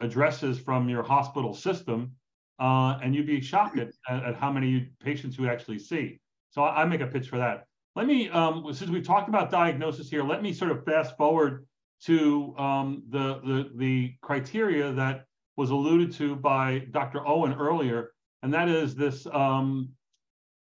[0.00, 2.12] addresses from your hospital system,
[2.58, 6.18] uh, and you'd be shocked at, at how many patients you actually see.
[6.50, 7.66] So I, I make a pitch for that.
[7.94, 11.64] Let me, um, since we've talked about diagnosis here, let me sort of fast forward
[12.04, 15.24] to um, the, the the criteria that
[15.56, 17.26] was alluded to by Dr.
[17.26, 19.90] Owen earlier, and that is this um,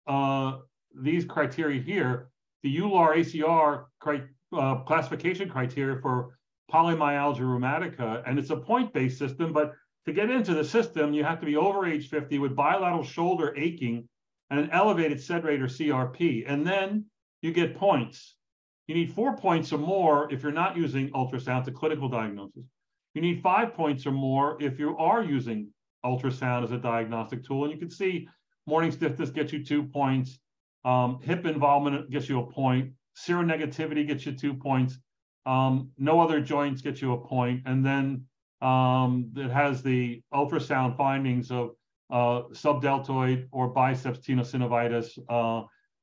[0.06, 0.58] uh,
[0.94, 2.30] these criteria here
[2.62, 6.36] the EULAR ACR cri- uh, classification criteria for
[6.72, 9.52] polymyalgia rheumatica, and it's a point-based system.
[9.52, 9.74] But
[10.06, 13.54] to get into the system, you have to be over age 50 with bilateral shoulder
[13.56, 14.08] aching
[14.50, 17.04] and an elevated SED rate or CRP, and then
[17.42, 18.35] you get points.
[18.86, 22.64] You need four points or more if you're not using ultrasound to clinical diagnosis.
[23.14, 25.68] You need five points or more if you are using
[26.04, 27.64] ultrasound as a diagnostic tool.
[27.64, 28.28] And you can see
[28.66, 30.38] morning stiffness gets you two points,
[30.84, 32.92] um, hip involvement gets you a point.
[33.16, 34.98] Seronegativity gets you two points.
[35.46, 37.62] Um, no other joints get you a.
[37.64, 38.26] And then
[38.60, 41.70] um, it has the ultrasound findings of
[42.10, 45.62] uh, subdeltoid or biceps tenosynovitis, uh,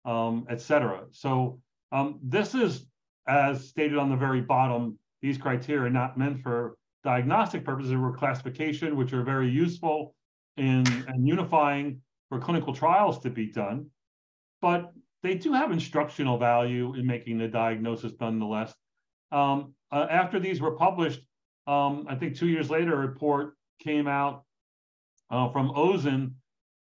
[0.10, 1.06] um, et cetera.
[1.12, 1.60] So
[1.94, 2.86] um, this is,
[3.28, 6.76] as stated on the very bottom, these criteria are not meant for
[7.06, 10.16] diagnostic purposes or classification, which are very useful
[10.58, 13.90] in and unifying for clinical trials to be done
[14.64, 18.74] but they do have instructional value in making the diagnosis nonetheless.
[19.34, 21.20] Um, uh, after these were published,
[21.68, 24.46] um, I think two years later, a report came out
[25.30, 26.32] uh, from OZEN,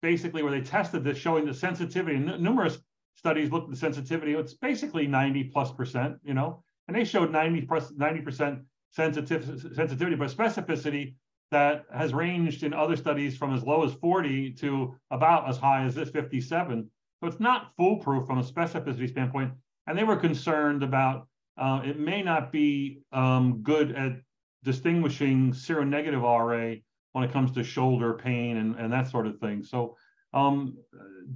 [0.04, 2.18] basically where they tested this, showing the sensitivity.
[2.18, 2.78] N- numerous
[3.16, 4.34] studies looked at the sensitivity.
[4.34, 8.60] It's basically 90 plus percent, you know, and they showed 90 90 percent
[8.92, 9.46] sensitive,
[9.76, 11.16] sensitivity, but specificity
[11.52, 15.84] that has ranged in other studies from as low as 40 to about as high
[15.84, 16.90] as this 57.
[17.20, 19.52] So it's not foolproof from a specificity standpoint.
[19.88, 24.14] And they were concerned about uh, it may not be um, good at
[24.64, 26.80] distinguishing seronegative RA
[27.12, 29.64] when it comes to shoulder pain and, and that sort of thing.
[29.64, 29.98] So
[30.34, 30.78] um,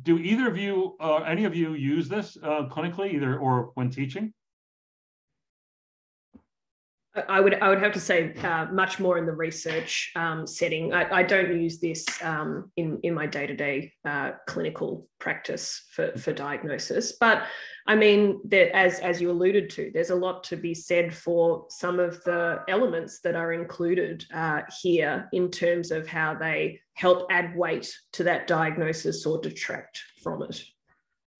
[0.04, 3.90] do either of you, uh, any of you use this uh, clinically either or when
[3.90, 4.34] teaching?
[7.16, 10.94] I would I would have to say uh, much more in the research um, setting.
[10.94, 13.94] I, I, don't use this um, in in my day to day
[14.48, 17.44] clinical practice for for diagnosis, but
[17.88, 21.66] I mean that as as you alluded to, there's a lot to be said for
[21.70, 27.28] some of the elements that are included uh, here in terms of how they help
[27.30, 30.62] add weight to that diagnosis or detract from it.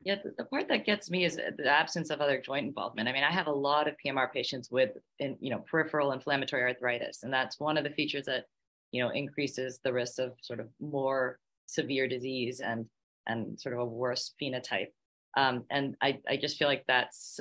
[0.06, 3.10] Yeah, the, part that gets me is the absence of other joint involvement.
[3.10, 6.62] I mean, I have a lot of PMR patients with, in, you know, peripheral inflammatory
[6.62, 8.46] arthritis, and that's one of the features that,
[8.92, 12.86] you know, increases the risk of sort of more severe disease and
[13.28, 14.90] and sort of a worse phenotype.
[15.36, 17.40] Um, and I, I just feel like that's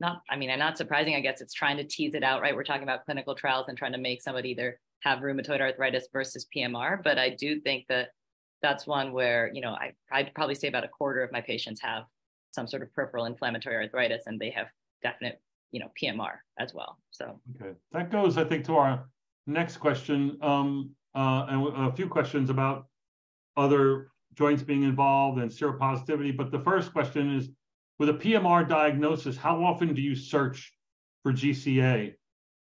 [0.00, 1.14] not, I mean, I'm not surprising.
[1.14, 2.54] I guess it's trying to tease it out, right?
[2.54, 6.46] We're talking about clinical trials and trying to make somebody either have rheumatoid arthritis versus
[6.54, 7.02] PMR.
[7.02, 8.08] But I do think that
[8.62, 11.80] that's one where, you know, I, I'd probably say about a quarter of my patients
[11.82, 12.04] have
[12.52, 14.66] some sort of peripheral inflammatory arthritis and they have
[15.02, 15.40] definite,
[15.72, 16.98] you know, PMR as well.
[17.10, 17.74] So, okay.
[17.92, 19.08] That goes, I think, to our
[19.46, 22.86] next question um, uh, and a few questions about
[23.56, 26.36] other joints being involved and seropositivity.
[26.36, 27.50] But the first question is
[27.98, 30.72] with a PMR diagnosis, how often do you search
[31.22, 32.14] for GCA?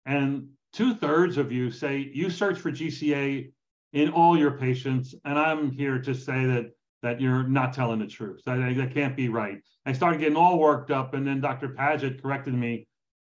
[0.05, 3.51] And two thirds of you say you search for GCA
[3.93, 5.15] in all your patients.
[5.25, 6.71] And I'm here to say that
[7.01, 8.41] that you're not telling the truth.
[8.45, 9.61] That, that can't be right.
[9.85, 11.69] I started getting all worked up, and then Dr.
[11.69, 12.87] Paget corrected me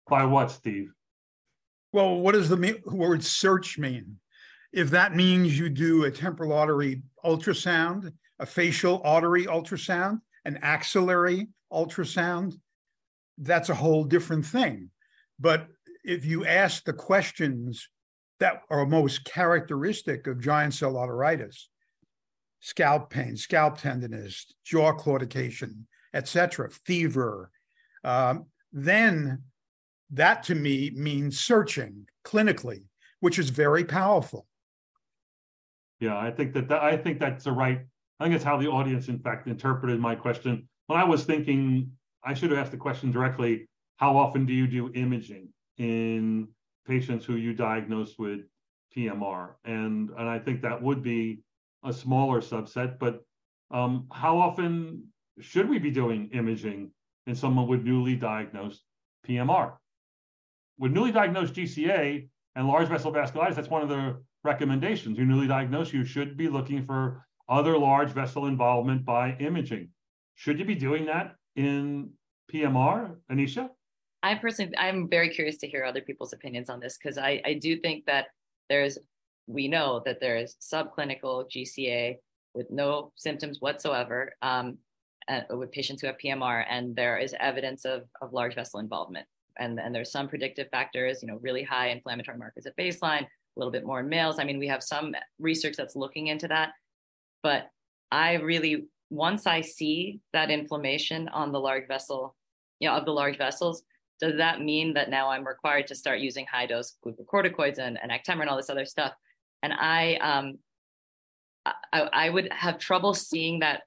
[0.08, 0.92] by what, Steve?
[1.94, 4.18] Well, what does the word search mean?
[4.72, 11.48] If that means you do a temporal artery ultrasound, a facial artery ultrasound, an axillary
[11.72, 12.54] ultrasound,
[13.38, 14.90] that's a whole different thing.
[15.40, 15.68] But
[16.04, 17.88] if you ask the questions
[18.40, 21.68] that are most characteristic of giant cell arteritis,
[22.60, 27.52] scalp pain, scalp tenderness, jaw claudication, etc., fever,
[28.04, 29.44] um, then
[30.12, 32.84] that to me means searching clinically,
[33.20, 34.48] which is very powerful.
[36.00, 37.82] Yeah, I think that, that I think that's the right.
[38.20, 40.68] I think it's how the audience, in fact, interpreted my question.
[40.88, 41.92] When I was thinking,
[42.24, 46.48] I should have asked the question directly: How often do you do imaging in
[46.90, 48.42] patients who you diagnose with
[48.96, 49.52] PMR?
[49.64, 51.44] And and I think that would be
[51.84, 53.00] a smaller subset.
[53.00, 53.24] But
[53.72, 55.06] um, how often
[55.40, 56.92] should we be doing imaging
[57.28, 58.82] in someone with newly diagnosed
[59.28, 59.74] PMR?
[60.78, 65.18] With newly diagnosed GCA and large vessel vasculitis, that's one of the recommendations.
[65.18, 69.90] You're newly diagnosed, you should be looking for other large vessel involvement by imaging.
[70.36, 72.12] Should you be doing that in
[72.52, 73.70] PMR, Anisha?
[74.22, 77.54] I personally, I'm very curious to hear other people's opinions on this because I, I
[77.54, 78.28] do think that
[78.70, 78.98] there's,
[79.48, 82.18] we know that there is subclinical GCA
[82.54, 84.78] with no symptoms whatsoever um,
[85.52, 89.28] with patients who have PMR, and there is evidence of, of large vessel involvement.
[89.60, 93.28] And, and there's some predictive factors, you know, really high inflammatory markers at baseline, a
[93.58, 94.40] little bit more in males.
[94.40, 96.72] I mean, we have some research that's looking into that.
[97.44, 97.70] But
[98.12, 102.36] I really, once I see that inflammation on the large vessel,
[102.80, 103.84] you know, of the large vessels,
[104.20, 108.12] does that mean that now I'm required to start using high dose glucocorticoids and, and
[108.12, 109.14] Actemra and all this other stuff?
[109.64, 110.60] And I, um,
[111.66, 113.84] I, I would have trouble seeing that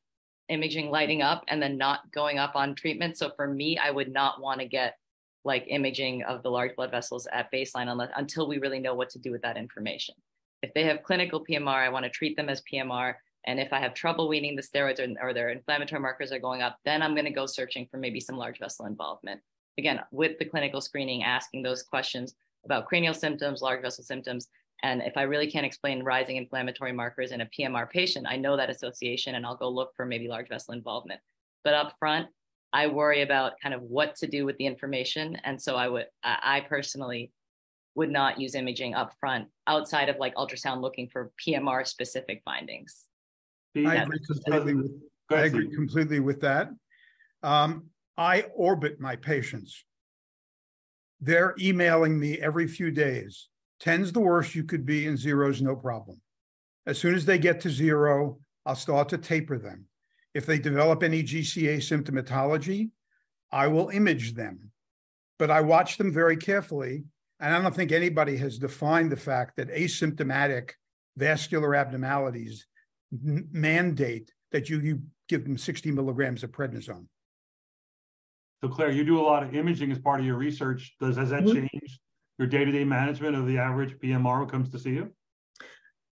[0.48, 3.16] imaging lighting up and then not going up on treatment.
[3.16, 4.96] So for me, I would not want to get
[5.44, 9.10] like imaging of the large blood vessels at baseline unless, until we really know what
[9.10, 10.14] to do with that information.
[10.62, 13.14] If they have clinical PMR, I want to treat them as PMR.
[13.44, 16.62] And if I have trouble weaning the steroids or, or their inflammatory markers are going
[16.62, 19.40] up, then I'm going to go searching for maybe some large vessel involvement.
[19.78, 24.48] Again, with the clinical screening, asking those questions about cranial symptoms, large vessel symptoms.
[24.82, 28.56] And if I really can't explain rising inflammatory markers in a PMR patient, I know
[28.56, 31.20] that association and I'll go look for maybe large vessel involvement.
[31.64, 32.28] But up front,
[32.72, 35.36] I worry about kind of what to do with the information.
[35.44, 37.30] And so I would, I personally
[37.94, 43.04] would not use imaging up front outside of like ultrasound looking for PMR specific findings.
[43.76, 44.92] I agree completely with,
[45.30, 46.70] I agree completely with that.
[47.42, 47.86] Um,
[48.22, 49.84] I orbit my patients.
[51.20, 53.48] They're emailing me every few days.
[53.82, 56.20] 10's the worst you could be, and zero's no problem.
[56.86, 59.86] As soon as they get to zero, I'll start to taper them.
[60.34, 62.90] If they develop any GCA symptomatology,
[63.50, 64.70] I will image them.
[65.40, 67.02] But I watch them very carefully.
[67.40, 70.70] And I don't think anybody has defined the fact that asymptomatic
[71.16, 72.66] vascular abnormalities
[73.10, 77.06] mandate that you, you give them 60 milligrams of prednisone.
[78.62, 80.94] So Claire, you do a lot of imaging as part of your research.
[81.00, 81.66] Does has that mm-hmm.
[81.66, 82.00] changed
[82.38, 85.10] your day-to-day management of the average PMR who comes to see you?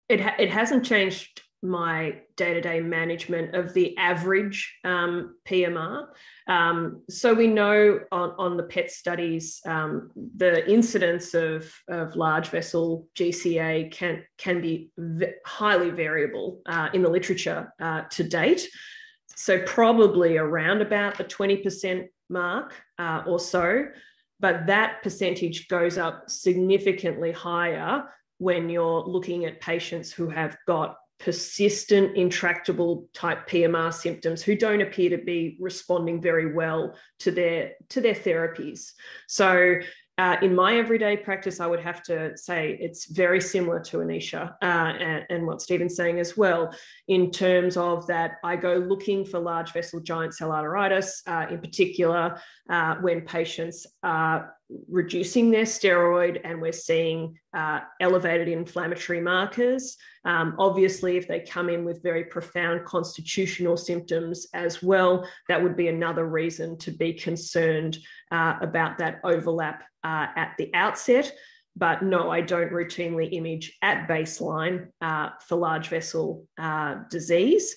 [0.08, 6.08] It ha- it hasn't changed my day-to-day management of the average um, PMR.
[6.48, 12.50] Um, so we know on, on the PET studies, um, the incidence of, of large
[12.50, 14.92] vessel GCA can, can be
[15.46, 18.70] highly variable uh, in the literature uh, to date.
[19.36, 23.86] So probably around about the 20% mark uh, or so,
[24.40, 28.04] but that percentage goes up significantly higher
[28.38, 34.82] when you're looking at patients who have got persistent, intractable type PMR symptoms who don't
[34.82, 38.92] appear to be responding very well to their to their therapies.
[39.28, 39.80] So
[40.18, 44.54] uh, in my everyday practice, I would have to say it's very similar to Anisha
[44.64, 46.74] uh, and, and, what Stephen's saying as well,
[47.08, 51.60] in terms of that I go looking for large vessel giant cell arteritis, uh, in
[51.60, 54.57] particular uh, when patients are
[54.90, 59.98] reducing their steroid and we're seeing uh, elevated inflammatory markers.
[60.26, 65.78] Um, obviously, if they come in with very profound constitutional symptoms as well, that would
[65.78, 67.98] be another reason to be concerned
[68.32, 71.32] uh, about that overlap uh, at the outset.
[71.78, 77.76] But no, I don't routinely image at baseline uh, for large vessel uh, disease.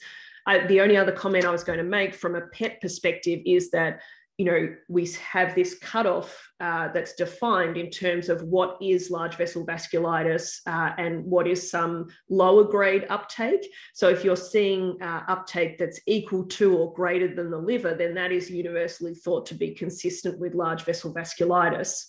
[0.69, 4.01] the only other comment I was going to make from a PET perspective is that
[4.41, 9.35] you know, we have this cutoff uh, that's defined in terms of what is large
[9.37, 13.71] vessel vasculitis uh, and what is some lower grade uptake.
[13.93, 18.15] So, if you're seeing uh, uptake that's equal to or greater than the liver, then
[18.15, 22.07] that is universally thought to be consistent with large vessel vasculitis.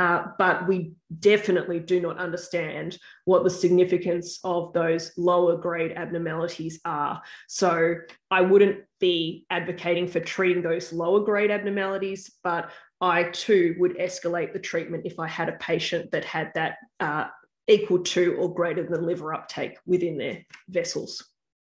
[0.00, 2.96] Uh, but we definitely do not understand
[3.26, 7.20] what the significance of those lower grade abnormalities are.
[7.48, 7.96] So
[8.30, 12.70] I wouldn't be advocating for treating those lower grade abnormalities, but
[13.02, 17.26] I too would escalate the treatment if I had a patient that had that uh,
[17.68, 20.38] equal to or greater than liver uptake within their
[20.70, 21.22] vessels.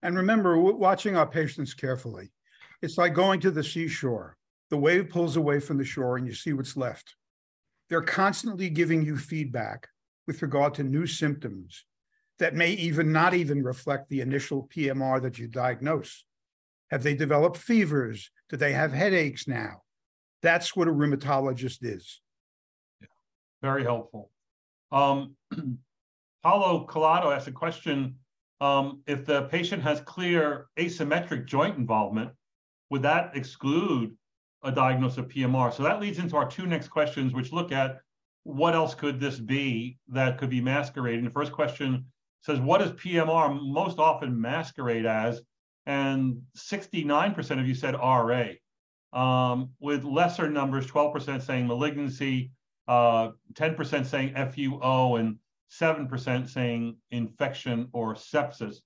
[0.03, 2.33] And remember, watching our patients carefully,
[2.81, 4.35] it's like going to the seashore.
[4.69, 7.15] The wave pulls away from the shore and you see what's left.
[7.89, 9.87] They're constantly giving you feedback
[10.25, 11.85] with regard to new symptoms
[12.39, 16.25] that may even not even reflect the initial PMR that you diagnose.
[16.91, 18.29] Have they developed fevers?
[18.49, 19.83] Do they have headaches now?
[20.41, 22.21] That's what a rheumatologist is.
[23.01, 23.07] Yeah,
[23.61, 24.31] very helpful.
[24.91, 25.35] Um,
[26.43, 28.15] Paulo Collado asked a question
[28.61, 32.31] um, if the patient has clear asymmetric joint involvement,
[32.89, 34.15] would that exclude
[34.63, 35.73] a diagnosis of PMR.
[35.73, 37.99] So that leads into our two next questions, which look at
[38.43, 41.25] what else could this be that could be masquerading.
[41.25, 42.05] The first question
[42.41, 45.41] says, what does PMR most often masquerade as?
[45.85, 48.51] And 69% of you said RA,
[49.13, 52.51] um, with lesser numbers, 12% saying malignancy,
[52.87, 55.37] uh, 10% saying FUO, and
[55.69, 58.77] 7% saying infection or sepsis.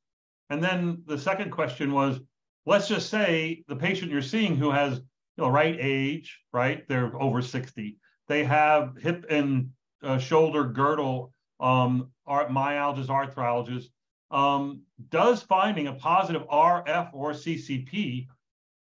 [0.49, 2.19] And then the second question was,
[2.65, 5.01] let's just say the patient you're seeing who has
[5.37, 6.87] you know, right age, right?
[6.87, 7.97] They're over 60.
[8.27, 9.69] They have hip and
[10.03, 13.85] uh, shoulder girdle um, myalgias, arthralgias.
[14.31, 18.27] Um, does finding a positive RF or CCP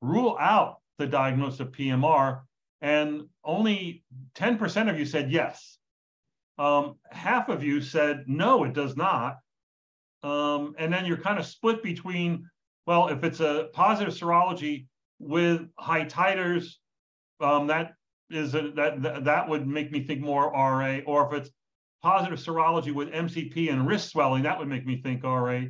[0.02, 2.42] rule out the diagnosis of PMR?
[2.82, 4.04] And only
[4.36, 5.78] 10% of you said yes.
[6.58, 9.38] Um, half of you said no, it does not.
[10.24, 12.50] Um, and then you're kind of split between,
[12.86, 14.86] well, if it's a positive serology,
[15.20, 16.74] with high titers,
[17.40, 17.94] um, that
[18.30, 21.00] is a, that, that that would make me think more RA.
[21.06, 21.52] Or if it's
[22.02, 25.64] positive serology with MCP and wrist swelling, that would make me think RA.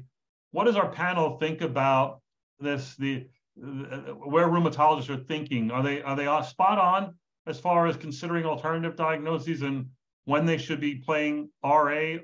[0.51, 2.21] What does our panel think about
[2.59, 2.95] this?
[2.95, 7.97] The, the where rheumatologists are thinking are they are they spot on as far as
[7.97, 9.87] considering alternative diagnoses and
[10.25, 12.17] when they should be playing RA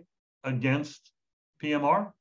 [0.44, 1.12] against
[1.62, 2.12] PMR?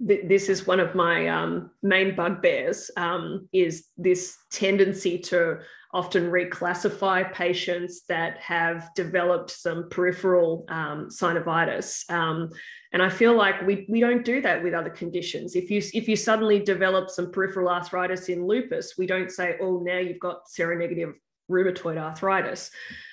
[0.00, 5.58] This is one of my um, main bugbears um, is this tendency to
[5.92, 12.08] often reclassify patients that have developed some peripheral um, synovitis.
[12.10, 12.50] Um,
[12.92, 15.56] and i feel like we, we don't do that with other conditions.
[15.56, 19.80] If you if you suddenly develop some peripheral arthritis in lupus we don't say oh
[19.84, 21.14] now you've got seronegative
[21.50, 22.70] rheumatoid arthritis.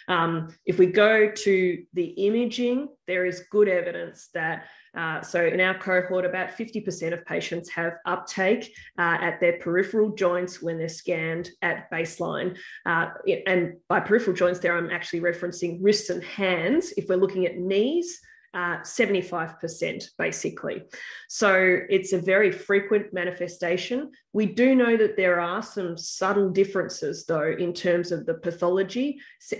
[0.07, 4.65] Um, if we go to the imaging there is good evidence that
[4.95, 10.11] uh, so in our cohort, about 50% of patients have uptake uh, at their peripheral
[10.11, 12.57] joints when they're scanned at baseline.
[12.85, 13.07] Uh,
[13.45, 16.93] and by peripheral joints there, I'm actually referencing wrists and hands.
[16.97, 18.19] If we're looking at knees,
[18.55, 20.83] uh, 75% basically.
[21.27, 24.11] So it's a very frequent manifestation.
[24.31, 29.19] We do know that there are some subtle differences, though, in terms of the pathology.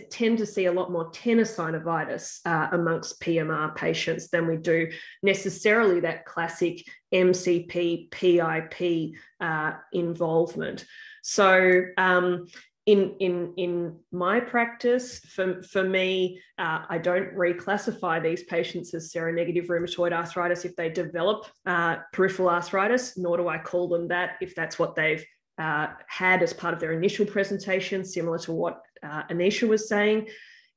[0.09, 4.89] tend to see a lot more tenosynovitis uh, amongst PMR patients than we do
[5.21, 10.85] necessarily that classic MCP, PIP uh, involvement.
[11.21, 12.47] So um,
[12.86, 19.11] in in in my practice for for me uh, i don't reclassify these patients as
[19.11, 20.65] seronegative rheumatoid arthritis.
[20.65, 24.95] If they develop uh, peripheral arthritis nor do i call them that if that's what
[24.95, 25.25] they've
[25.57, 30.27] uh, had as part of their initial presentation similar to what uh, anisha was saying.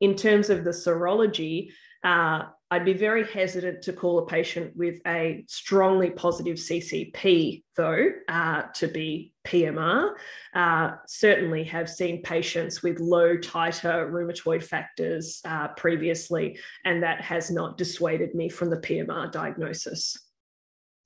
[0.01, 1.73] In terms of the serology
[2.05, 8.11] Uh, I'd be very hesitant to call a patient with a strongly positive CCP, though,
[8.29, 10.13] uh, to be PMR.
[10.55, 17.51] Uh, certainly have seen patients with low titer rheumatoid factors uh, previously, and that has
[17.51, 20.19] not dissuaded me from the PMR diagnosis.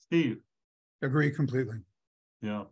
[0.00, 0.42] Steve.
[1.02, 1.78] Agree completely.
[2.42, 2.64] Yeah.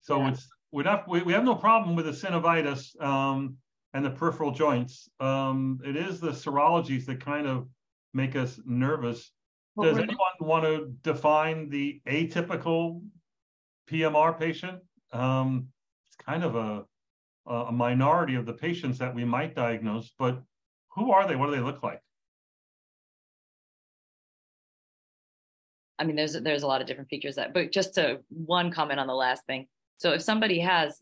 [0.00, 0.30] So yeah.
[0.30, 3.56] it's we're not we, we have no problem with the synovitis um,
[3.96, 5.08] and the peripheral joints.
[5.20, 7.66] Um, it is the serologies that kind of
[8.12, 9.32] make us nervous.
[9.74, 13.00] Well, Does anyone want to define the atypical
[13.90, 14.80] PMR patient?
[15.12, 15.68] Um,
[16.06, 16.84] it's kind of a
[17.48, 20.42] a minority of the patients that we might diagnose, but
[20.96, 21.36] who are they?
[21.36, 22.00] What do they look like?
[25.98, 29.00] I mean, there's there's a lot of different features that, but just to one comment
[29.00, 29.68] on the last thing.
[29.96, 31.00] So if somebody has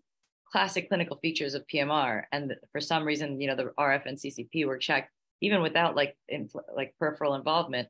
[0.51, 4.67] classic clinical features of PMR, and for some reason, you know, the RF and CCP
[4.67, 6.17] were checked, even without like
[6.75, 7.89] like peripheral involvement,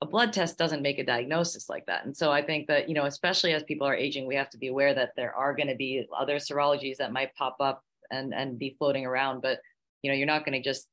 [0.00, 2.04] a blood test doesn't make a diagnosis like that.
[2.04, 4.58] And so I think that you know, especially as people are aging, we have to
[4.58, 8.34] be aware that there are going to be other serologies that might pop up and
[8.34, 9.40] and be floating around.
[9.40, 9.60] But
[10.02, 10.88] you know, you're not going to just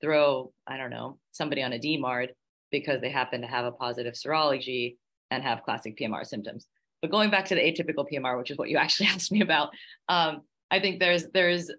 [0.00, 2.28] throw I don't know somebody on a DMARD
[2.70, 4.96] because they happen to have a positive serology
[5.30, 6.66] and have classic PMR symptoms.
[7.00, 9.70] But going back to the atypical PMR, which is what you actually asked me about,
[10.08, 11.70] um, I think there's there's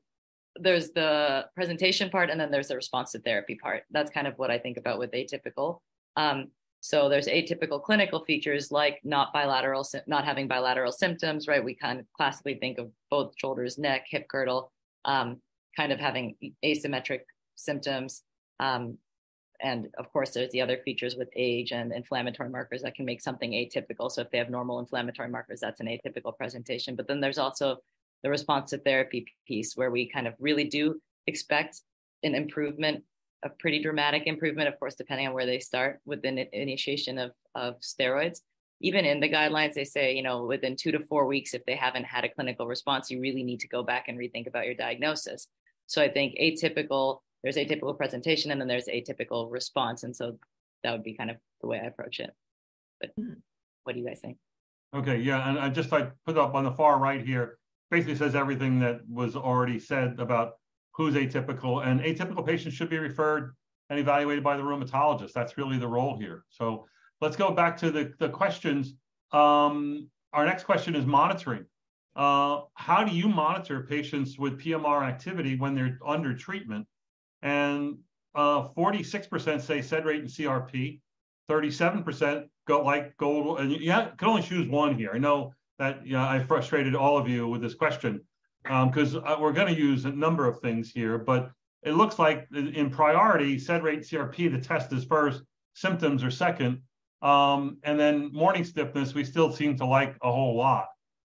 [0.56, 3.84] there's the presentation part and then there's the response to therapy part.
[3.92, 5.80] That's kind of what I think about with atypical.
[6.18, 6.48] Um,
[6.82, 11.64] so there's atypical clinical features like not bilateral, not having bilateral symptoms, right?
[11.64, 14.72] We kind of classically think of both shoulders, neck, hip girdle,
[15.06, 15.42] um,
[15.76, 17.22] kind of having asymmetric
[17.56, 18.24] symptoms,
[18.60, 18.98] um,
[19.62, 23.22] and of course, there's the other features with age and inflammatory markers that can make
[23.22, 24.10] something atypical.
[24.10, 26.96] So if they have normal inflammatory markers, that's an atypical presentation.
[26.96, 27.78] But then there's also
[28.24, 31.82] the response to therapy piece where we kind of really do expect
[32.24, 33.04] an improvement,
[33.44, 37.32] a pretty dramatic improvement, of course, depending on where they start with the initiation of,
[37.56, 38.40] of steroids.
[38.82, 41.76] Even in the guidelines, they say, you know, within two to four weeks, if they
[41.76, 44.76] haven't had a clinical response, you really need to go back and rethink about your
[44.76, 45.48] diagnosis.
[45.88, 50.04] So I think atypical there's atypical presentation and then there's atypical response.
[50.04, 50.38] And so
[50.84, 52.32] that would be kind of the way I approach it.
[53.00, 53.34] But mm-hmm.
[53.84, 54.38] what do you guys think?
[54.94, 57.60] Okay, yeah, and I just I put up on the far right here,
[57.92, 60.54] basically says everything that was already said about
[60.94, 63.56] who's atypical, and atypical patients should be referred
[63.90, 65.34] and evaluated by the rheumatologist.
[65.34, 66.44] That's really the role here.
[66.50, 66.88] So
[67.22, 68.96] let's go back to the, the questions.
[69.32, 71.66] Um, our next question is monitoring.
[72.16, 76.88] Uh, how do you monitor patients with PMR activity when they're under treatment?
[77.42, 77.98] And
[78.36, 81.00] uh, 46% say sed rate and CRP,
[81.50, 85.12] 37% go like gold, and you can only choose one here.
[85.14, 88.22] I know that you know, I frustrated all of you with this question
[88.64, 91.52] because um, uh, we're going to use a number of things here, but
[91.84, 96.82] it looks like in priority, sed rate CRP, the test is first, symptoms are second,
[97.22, 100.88] um, and then morning stiffness, we still seem to like a whole lot,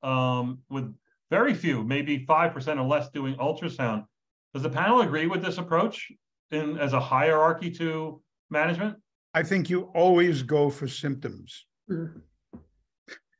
[0.03, 0.93] um, with
[1.29, 4.05] very few, maybe 5% or less doing ultrasound.
[4.53, 6.11] Does the panel agree with this approach
[6.51, 8.97] in as a hierarchy to management?
[9.33, 11.65] I think you always go for symptoms.
[11.89, 12.19] Mm-hmm.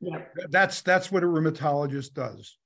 [0.00, 0.22] Yeah.
[0.50, 2.58] That's that's what a rheumatologist does.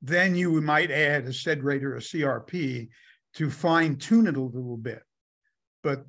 [0.00, 2.88] Then you might add a SED rate or a CRP
[3.34, 5.02] to fine tune it a little bit.
[5.82, 6.06] But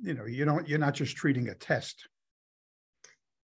[0.00, 2.08] you know, you don't you're not just treating a test.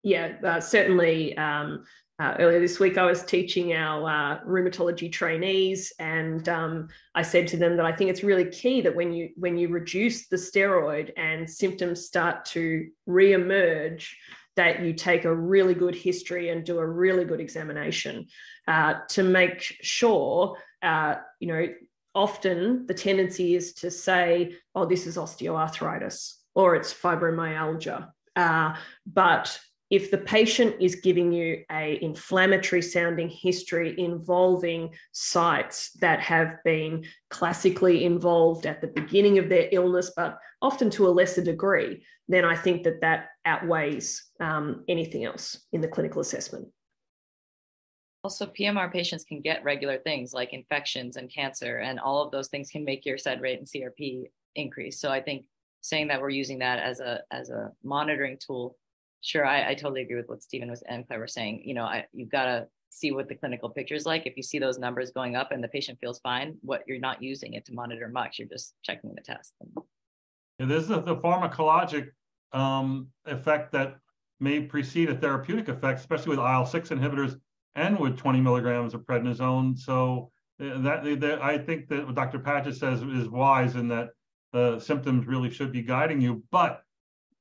[0.02, 1.84] Yeah, uh, certainly um,
[2.20, 7.48] uh, earlier this week, I was teaching our uh, rheumatology trainees, and um, I said
[7.48, 10.36] to them that I think it's really key that when you when you reduce the
[10.36, 14.18] steroid and symptoms start to re-emerge,
[14.56, 18.26] that you take a really good history and do a really good examination
[18.68, 20.58] uh, to make sure.
[20.82, 21.68] Uh, you know,
[22.14, 28.74] often the tendency is to say, "Oh, this is osteoarthritis," or "It's fibromyalgia," uh,
[29.06, 29.58] but
[29.90, 37.04] if the patient is giving you a inflammatory sounding history involving sites that have been
[37.28, 42.44] classically involved at the beginning of their illness but often to a lesser degree then
[42.44, 46.68] i think that that outweighs um, anything else in the clinical assessment.
[48.22, 52.48] Also pmr patients can get regular things like infections and cancer and all of those
[52.48, 54.24] things can make your sed rate and crp
[54.54, 55.00] increase.
[55.00, 55.46] So i think
[55.80, 58.76] saying that we're using that as a as a monitoring tool
[59.22, 61.62] Sure, I, I totally agree with what Stephen was and Claire were saying.
[61.64, 64.26] You know, I, you've got to see what the clinical picture is like.
[64.26, 67.22] If you see those numbers going up and the patient feels fine, what you're not
[67.22, 69.54] using it to monitor much, you're just checking the test.
[70.58, 72.08] Yeah, this is the pharmacologic
[72.52, 73.96] um, effect that
[74.40, 77.38] may precede a therapeutic effect, especially with IL-6 inhibitors
[77.74, 79.78] and with 20 milligrams of prednisone.
[79.78, 82.38] So uh, that, that I think that what Dr.
[82.38, 84.10] Paget says is wise in that
[84.52, 86.42] the symptoms really should be guiding you.
[86.50, 86.82] But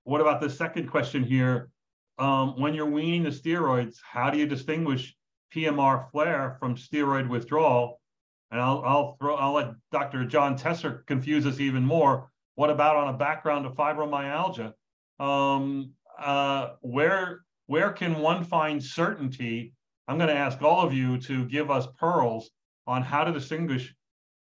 [0.10, 1.70] what about the second question here?
[2.18, 5.16] Um, when you're weaning the steroids, how do you distinguish
[5.53, 8.01] PMR flare from steroid withdrawal?
[8.49, 10.26] And I'll I'll throw I'll let Dr.
[10.26, 12.32] John Tesser confuse us even more.
[12.55, 14.74] What about on a background of fibromyalgia?
[15.20, 19.74] Um, uh, where where can one find certainty?
[20.07, 22.49] I'm going to ask all of you to give us pearls
[22.88, 23.93] on how to distinguish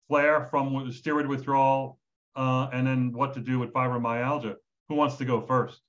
[0.09, 1.99] flare from steroid withdrawal,
[2.37, 4.57] uh, and then what to do with fibromyalgia.
[4.89, 5.81] Who wants to go first?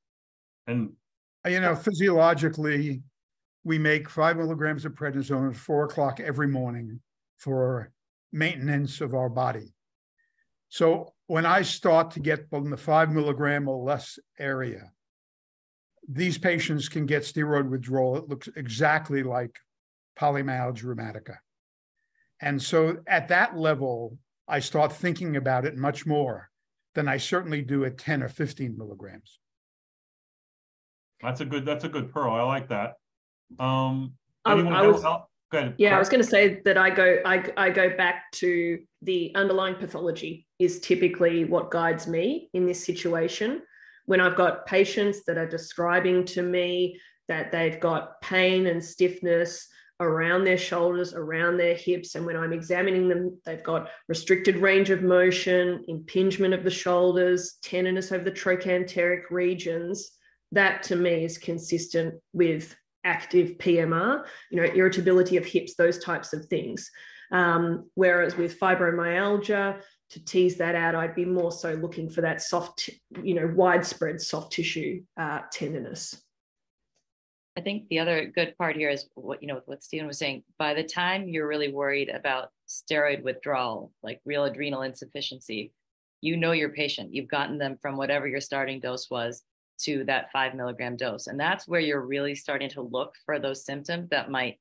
[0.68, 0.94] And
[1.46, 3.04] uh, you know, physiologically,
[3.64, 7.00] we make five milligrams of prednisone at four o'clock every morning
[7.38, 7.92] for
[8.32, 9.74] maintenance of our body.
[10.70, 14.92] So when I start to get in the five milligram or less area,
[16.08, 18.18] these patients can get steroid withdrawal.
[18.18, 19.58] It looks exactly like
[20.20, 21.38] polymyalgia rheumatica.
[22.42, 24.18] And so at that level,
[24.48, 26.50] I start thinking about it much more
[26.96, 29.40] than I certainly do at 10 or 15 milligrams.
[31.22, 32.34] That's a good that's a good pearl.
[32.34, 32.96] I like that.
[33.60, 34.14] Um,
[34.46, 35.04] um I was,
[35.78, 39.32] yeah, I was going to say that I go I, I go back to the
[39.36, 43.62] underlying pathology is typically what guides me in this situation.
[44.06, 49.68] When I've got patients that are describing to me that they've got pain and stiffness
[50.00, 52.16] around their shoulders, around their hips.
[52.16, 57.58] And when I'm examining them, they've got restricted range of motion, impingement of the shoulders,
[57.64, 60.12] tenderness over the trochanteric regions.
[60.52, 66.34] That to me is consistent with active PMR, you know, irritability of hips, those types
[66.34, 66.90] of things.
[67.32, 69.82] Um, whereas with fibromyalgia,
[70.12, 72.90] to tease that out, I'd be more so looking for that soft,
[73.24, 76.22] you know, widespread soft tissue uh, tenderness.
[77.58, 80.44] I think the other good part here is what you know what Stephen was saying.
[80.60, 85.72] By the time you're really worried about steroid withdrawal, like real adrenal insufficiency,
[86.22, 87.14] you know your patient.
[87.14, 89.44] You've gotten them from whatever your starting dose was
[89.84, 93.64] to that five milligram dose, and that's where you're really starting to look for those
[93.64, 94.60] symptoms that might,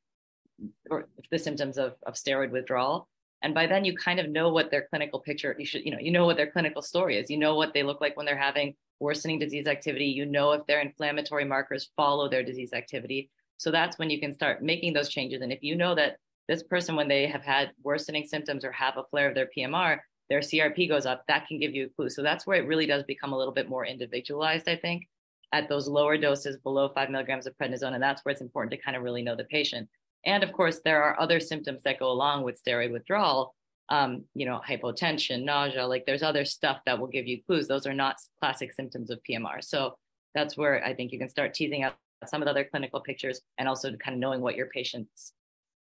[0.89, 3.09] or the symptoms of, of steroid withdrawal.
[3.43, 5.55] And by then you kind of know what their clinical picture.
[5.59, 7.29] You should, you know, you know what their clinical story is.
[7.29, 10.07] You know what they look like when they're having worsening disease activity.
[10.07, 13.31] You know if their inflammatory markers follow their disease activity.
[13.57, 15.43] So that's when you can start making those changes.
[15.43, 16.17] And if you know that
[16.49, 19.99] this person, when they have had worsening symptoms or have a flare of their PMR,
[20.29, 22.11] their CRP goes up, that can give you a clue.
[22.11, 25.09] So that's where it really does become a little bit more individualized, I think,
[25.53, 27.95] at those lower doses below five milligrams of prednisone.
[27.95, 29.89] And that's where it's important to kind of really know the patient.
[30.27, 33.55] And of course, there are other symptoms that go along with steroid withdrawal
[33.89, 37.69] um, you know, hypotension, nausea, like there's other stuff that will give you clues.
[37.69, 39.63] Those are not classic symptoms of PMR.
[39.63, 39.97] So
[40.35, 41.95] that's where I think you can start teasing out
[42.27, 45.33] some of the other clinical pictures and also kind of knowing what your patient's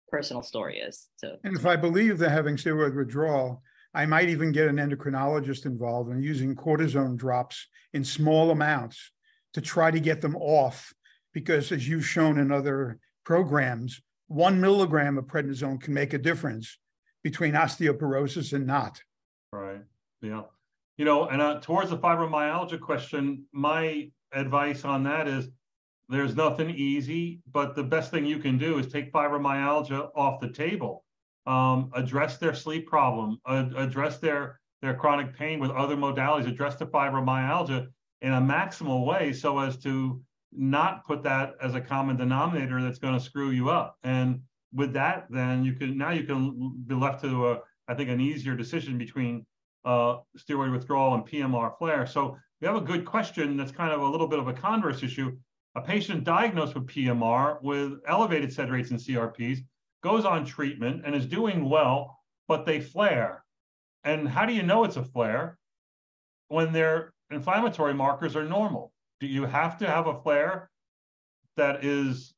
[0.08, 1.08] personal story is.
[1.16, 3.62] So, and if I believe they're having steroid withdrawal,
[3.94, 9.12] I might even get an endocrinologist involved in using cortisone drops in small amounts
[9.54, 10.92] to try to get them off.
[11.32, 16.78] Because as you've shown in other programs, one milligram of prednisone can make a difference
[17.26, 19.02] between osteoporosis and not.
[19.50, 19.82] Right.
[20.22, 20.42] Yeah.
[20.96, 25.48] You know, and uh, towards the fibromyalgia question, my advice on that is
[26.08, 30.50] there's nothing easy, but the best thing you can do is take fibromyalgia off the
[30.50, 31.02] table.
[31.46, 36.86] Um, address their sleep problem, address their their chronic pain with other modalities, address the
[36.86, 37.88] fibromyalgia
[38.20, 40.22] in a maximal way so as to
[40.52, 43.98] not put that as a common denominator that's going to screw you up.
[44.04, 44.42] And
[44.72, 48.20] with that, then you can now you can be left to a, I think an
[48.20, 49.46] easier decision between
[49.84, 52.06] uh, steroid withdrawal and PMR flare.
[52.06, 55.02] So we have a good question that's kind of a little bit of a converse
[55.02, 55.36] issue.
[55.76, 59.58] A patient diagnosed with PMR with elevated sed rates and CRPs
[60.02, 63.44] goes on treatment and is doing well, but they flare.
[64.04, 65.58] And how do you know it's a flare
[66.48, 68.92] when their inflammatory markers are normal?
[69.20, 70.70] Do you have to have a flare
[71.56, 72.34] that is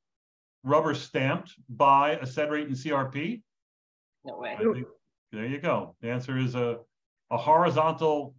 [0.64, 3.42] rubber stamped by a sed rate and CRP?
[4.24, 4.56] No way.
[4.59, 4.86] Think,
[5.32, 5.94] there you go.
[6.00, 6.78] The answer is a,
[7.30, 8.34] a horizontal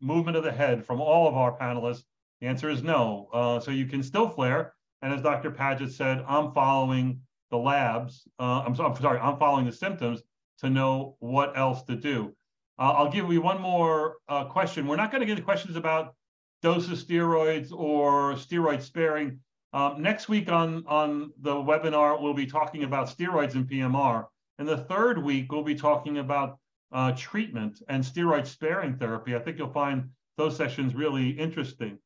[0.00, 2.04] movement of the head from all of our panelists.
[2.40, 3.28] The answer is no.
[3.32, 4.74] Uh, so you can still flare.
[5.02, 5.50] And as Dr.
[5.50, 8.26] Paget said, I'm following the labs.
[8.38, 10.22] Uh, I'm, so, I'm, sorry, I'm following the symptoms
[10.58, 12.34] to know what else to do.
[12.78, 14.86] Uh, I'll give you one more uh, question.
[14.86, 16.14] We're not going to get questions about
[16.62, 19.40] dose of steroids or steroid sparing.
[19.72, 24.26] Um, next week on, on the webinar, we'll be talking about steroids and PMR.
[24.58, 26.58] And the third week, we'll be talking about
[26.92, 29.36] uh, treatment and steroid sparing therapy.
[29.36, 31.98] I think you'll find those sessions really interesting.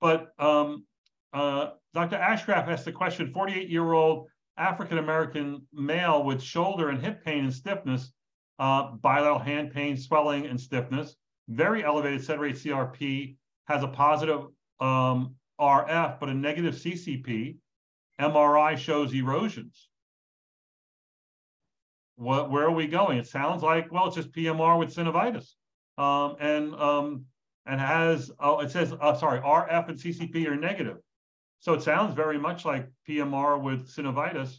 [0.00, 0.84] But um,
[1.32, 2.16] uh, Dr.
[2.16, 7.44] Ashraf asked the question 48 year old African American male with shoulder and hip pain
[7.44, 8.12] and stiffness,
[8.58, 11.16] uh, bilateral hand pain, swelling, and stiffness,
[11.48, 14.46] very elevated sed rate CRP has a positive
[14.80, 17.56] um, RF, but a negative CCP.
[18.20, 19.88] MRI shows erosions.
[22.16, 23.18] What, where are we going?
[23.18, 25.54] It sounds like, well, it's just PMR with synovitis.
[25.98, 27.24] Um, and um,
[27.66, 30.98] and has, oh, it says, uh, sorry, RF and CCP are negative.
[31.60, 34.56] So it sounds very much like PMR with synovitis,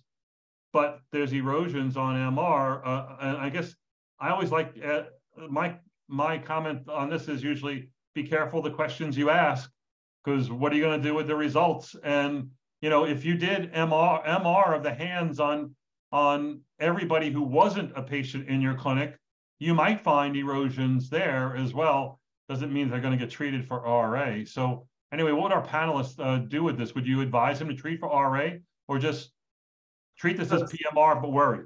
[0.71, 2.81] but there's erosions on MR.
[2.85, 3.75] Uh, and I guess
[4.19, 5.03] I always like uh,
[5.49, 5.75] my
[6.07, 9.69] my comment on this is usually be careful the questions you ask
[10.23, 11.95] because what are you going to do with the results?
[12.03, 12.49] And
[12.81, 15.75] you know, if you did MR MR of the hands on
[16.11, 19.17] on everybody who wasn't a patient in your clinic,
[19.59, 22.19] you might find erosions there as well.
[22.49, 24.39] Doesn't mean they're going to get treated for RA.
[24.45, 26.93] So anyway, what would our panelists uh, do with this?
[26.93, 28.49] Would you advise them to treat for RA
[28.87, 29.31] or just
[30.17, 31.65] treat this as PMR but worry?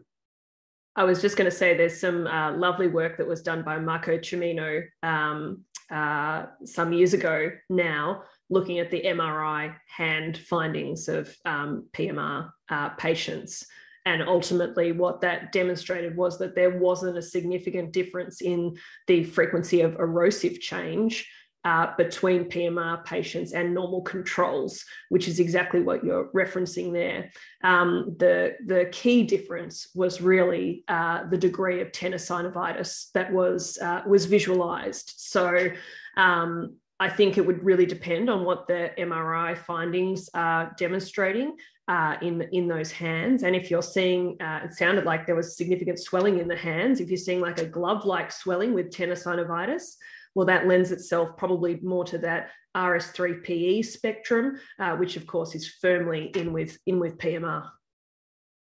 [0.95, 3.77] I was just going to say there's some uh, lovely work that was done by
[3.79, 11.35] Marco Cimmino um, uh, some years ago now, looking at the MRI hand findings of
[11.45, 13.65] um, PMR uh, patients.
[14.05, 18.77] And ultimately, what that demonstrated was that there wasn't a significant difference in
[19.07, 21.27] the frequency of erosive change
[21.67, 27.29] uh, between PMR patients and normal controls, which is exactly what you're referencing there.
[27.61, 34.03] Um, the, the key difference was really uh, the degree of tenosynovitis that was, uh,
[34.07, 35.11] was visualized.
[35.17, 35.71] So
[36.15, 41.55] um, I think it would really depend on what the MRI findings are demonstrating
[41.87, 43.43] uh, in in those hands.
[43.43, 46.99] And if you're seeing, uh, it sounded like there was significant swelling in the hands.
[46.99, 49.95] If you're seeing like a glove-like swelling with tenosynovitis,
[50.35, 55.67] well, that lends itself probably more to that RS3PE spectrum, uh, which of course is
[55.67, 57.69] firmly in with in with PMR.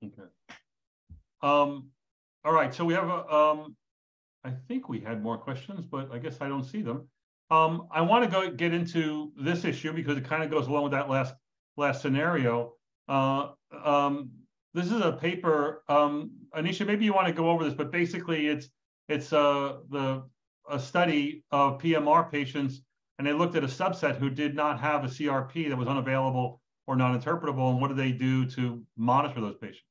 [0.04, 0.30] Okay.
[1.44, 1.90] Um,
[2.44, 2.74] all right.
[2.74, 3.34] So we have a.
[3.34, 3.76] Um,
[4.44, 7.08] I think we had more questions, but I guess I don't see them.
[7.52, 10.84] Um, I want to go get into this issue because it kind of goes along
[10.84, 11.36] with that last
[11.76, 12.74] last scenario.
[13.10, 13.50] Uh,
[13.84, 14.32] um,
[14.74, 16.88] this is a paper, um, Anisha.
[16.88, 18.70] Maybe you want to go over this, but basically, it's
[19.10, 20.24] it's uh, the
[20.70, 22.82] a study of PMR patients,
[23.18, 26.62] and they looked at a subset who did not have a CRP that was unavailable
[26.88, 29.84] or non-interpretable, and what did they do to monitor those patients?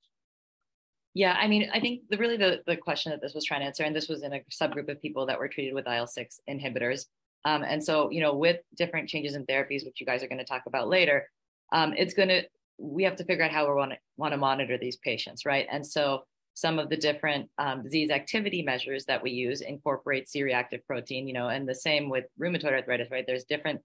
[1.13, 3.67] Yeah, I mean, I think the really the, the question that this was trying to
[3.67, 7.05] answer, and this was in a subgroup of people that were treated with IL-6 inhibitors.
[7.45, 10.39] Um, and so, you know, with different changes in therapies, which you guys are going
[10.39, 11.29] to talk about later,
[11.73, 12.43] um, it's going to
[12.79, 15.67] we have to figure out how we want to want to monitor these patients, right?
[15.71, 16.23] And so
[16.55, 21.35] some of the different um, disease activity measures that we use incorporate C-reactive protein, you
[21.35, 23.25] know, and the same with rheumatoid arthritis, right?
[23.27, 23.81] There's different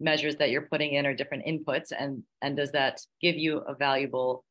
[0.00, 3.74] measures that you're putting in or different inputs, and and does that give you a
[3.74, 4.44] valuable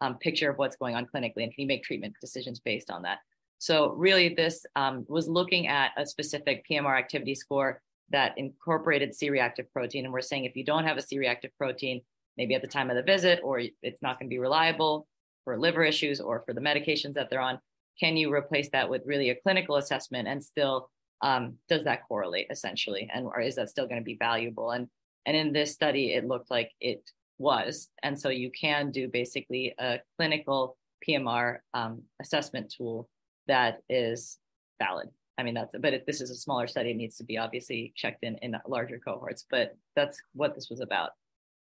[0.00, 3.02] um, picture of what's going on clinically, and can you make treatment decisions based on
[3.02, 3.18] that?
[3.58, 7.80] So really, this um, was looking at a specific PMR activity score
[8.10, 12.02] that incorporated C-reactive protein, and we're saying if you don't have a C-reactive protein,
[12.36, 15.06] maybe at the time of the visit, or it's not going to be reliable
[15.44, 17.58] for liver issues or for the medications that they're on,
[17.98, 20.90] can you replace that with really a clinical assessment and still
[21.22, 24.72] um, does that correlate essentially, and or is that still going to be valuable?
[24.72, 24.88] And
[25.26, 27.02] and in this study, it looked like it
[27.38, 30.76] was, and so you can do basically a clinical
[31.08, 33.08] PMR um, assessment tool
[33.48, 34.38] that is
[34.80, 35.08] valid.
[35.36, 37.92] I mean, that's, but if this is a smaller study, it needs to be obviously
[37.96, 41.10] checked in in larger cohorts, but that's what this was about.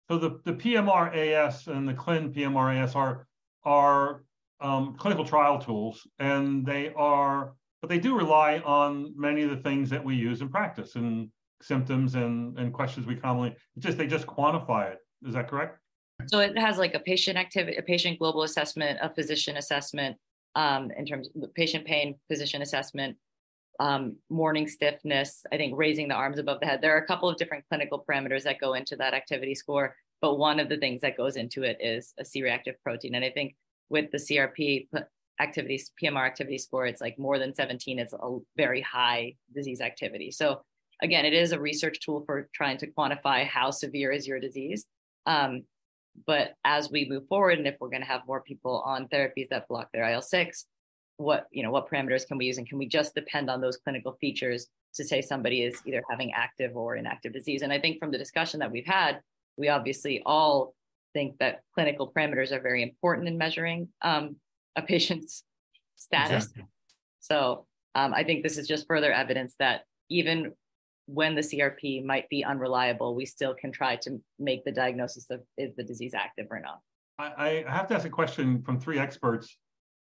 [0.10, 3.26] So the, the PMR AS and the CLIN PMR AS are,
[3.64, 4.24] are
[4.60, 9.58] um, clinical trial tools, and they are, but they do rely on many of the
[9.58, 11.30] things that we use in practice and
[11.62, 15.00] symptoms and, and questions we commonly, just, they just quantify it.
[15.26, 15.80] Is that correct?
[16.28, 20.18] So it has like a patient activity, a patient global assessment, a physician assessment,
[20.56, 23.18] um, in terms of patient pain, physician assessment,
[23.80, 26.82] um, morning stiffness, I think raising the arms above the head.
[26.82, 30.38] There are a couple of different clinical parameters that go into that activity score, but
[30.38, 33.16] one of the things that goes into it is a C-reactive protein.
[33.16, 33.56] And I think
[33.89, 34.88] with the CRP
[35.39, 37.99] activities, PMR activity score, it's like more than 17.
[37.99, 40.32] It's a very high disease activity.
[40.32, 40.62] So
[41.01, 44.86] again, it is a research tool for trying to quantify how severe is your disease.
[45.26, 45.64] Um,
[46.26, 49.49] but as we move forward, and if we're going to have more people on therapies
[49.49, 50.66] that block their IL 6,
[51.18, 52.57] what you know what parameters can we use?
[52.57, 56.34] And can we just depend on those clinical features to say somebody is either having
[56.34, 57.61] active or inactive disease?
[57.61, 59.22] And i think from the discussion that we've had
[59.57, 60.74] we obviously all
[61.14, 64.36] think that clinical parameters are very important in measuring um,
[64.76, 65.43] a patient's
[65.95, 66.45] status.
[66.45, 66.66] Exactly.
[67.20, 70.51] so um, i think this is just further evidence that even
[71.14, 75.41] when the CRP might be unreliable, we still can try to make the diagnosis of
[75.57, 76.80] is the disease active or not.
[77.20, 79.55] I, I have to ask a question from three experts.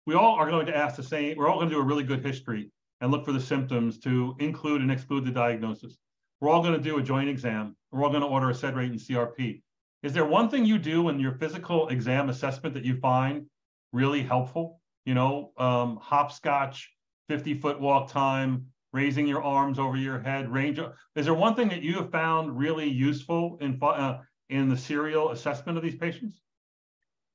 [0.05, 2.03] We all are going to ask the same, we're all going to do a really
[2.03, 2.71] good history.
[2.99, 5.97] and look for the symptoms to include and exclude the diagnosis.
[6.41, 7.75] We're all going to do a joint exam.
[7.91, 9.61] We're all going to order a SED rate and CRP.
[10.03, 13.45] Is there one thing you do in your physical exam assessment that you find
[13.93, 14.81] really helpful?
[15.05, 16.91] You know, um, hopscotch,
[17.29, 18.67] 50 foot walk time,
[18.97, 20.79] raising your arms over your head, range.
[21.15, 25.29] Is there one thing that you have found really useful in uh, in the serial
[25.31, 26.41] assessment of these patients?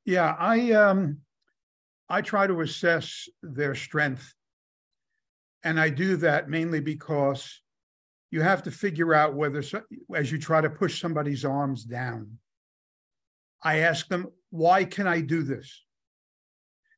[0.04, 1.18] Yeah, I um,
[2.08, 4.34] I try to assess their strength,
[5.62, 7.62] and I do that mainly because
[8.32, 9.62] you have to figure out whether,
[10.14, 12.38] as you try to push somebody's arms down,
[13.62, 15.84] I ask them, why can I do this?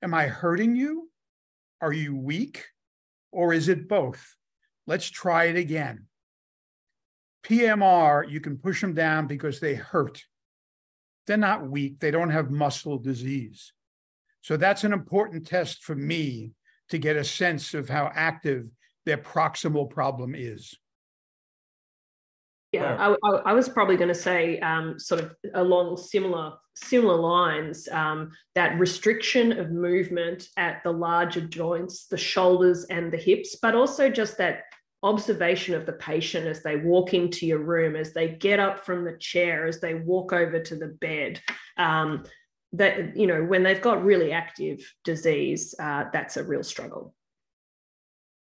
[0.00, 1.10] Am I hurting you?
[1.80, 2.64] Are you weak?
[3.30, 4.36] Or is it both?
[4.86, 6.06] Let's try it again.
[7.44, 10.22] PMR, you can push them down because they hurt.
[11.26, 13.72] They're not weak, they don't have muscle disease.
[14.42, 16.52] So that's an important test for me
[16.90, 18.68] to get a sense of how active
[19.06, 20.74] their proximal problem is.
[22.72, 27.16] Yeah, I, I, I was probably going to say um, sort of along similar similar
[27.16, 33.56] lines um, that restriction of movement at the larger joints, the shoulders and the hips,
[33.62, 34.64] but also just that
[35.04, 39.04] observation of the patient as they walk into your room, as they get up from
[39.04, 41.40] the chair, as they walk over to the bed.
[41.76, 42.24] Um,
[42.72, 47.14] that you know when they've got really active disease, uh, that's a real struggle.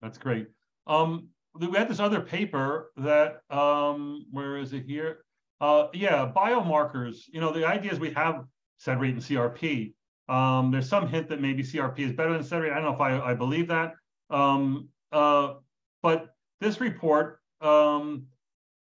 [0.01, 0.47] That's great.
[0.87, 5.25] Um, we had this other paper that um, where is it here?
[5.61, 7.23] Uh, yeah, biomarkers.
[7.29, 8.45] You know, the idea is we have
[8.79, 9.95] SED rate and CRP.
[10.29, 12.73] Um, there's some hint that maybe CRP is better than SED rate.
[12.73, 13.95] I don't know if I, I believe that.
[14.31, 15.55] Um, uh,
[16.03, 16.32] but
[16.63, 18.27] this report um,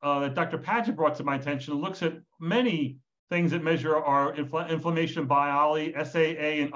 [0.01, 0.57] uh, that Dr.
[0.57, 2.97] Paget brought to my attention looks at many
[3.30, 6.73] things that measure our infl- inflammation biology, SAA, and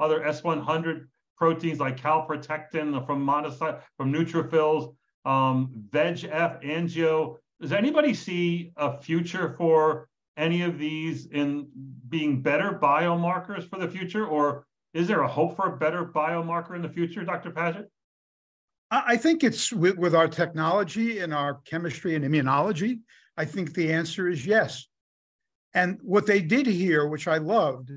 [0.00, 3.26] other S100 proteins like calprotectin from
[3.96, 4.94] from neutrophils
[5.24, 7.36] um, VEGF, angio.
[7.60, 11.68] Does anybody see a future for any of these in
[12.08, 16.76] being better biomarkers for the future, or is there a hope for a better biomarker
[16.76, 17.50] in the future, Dr.
[17.50, 17.90] Paget?
[18.90, 23.00] I think it's with, with our technology and our chemistry and immunology.
[23.36, 24.86] I think the answer is yes.
[25.74, 27.90] And what they did here, which I loved,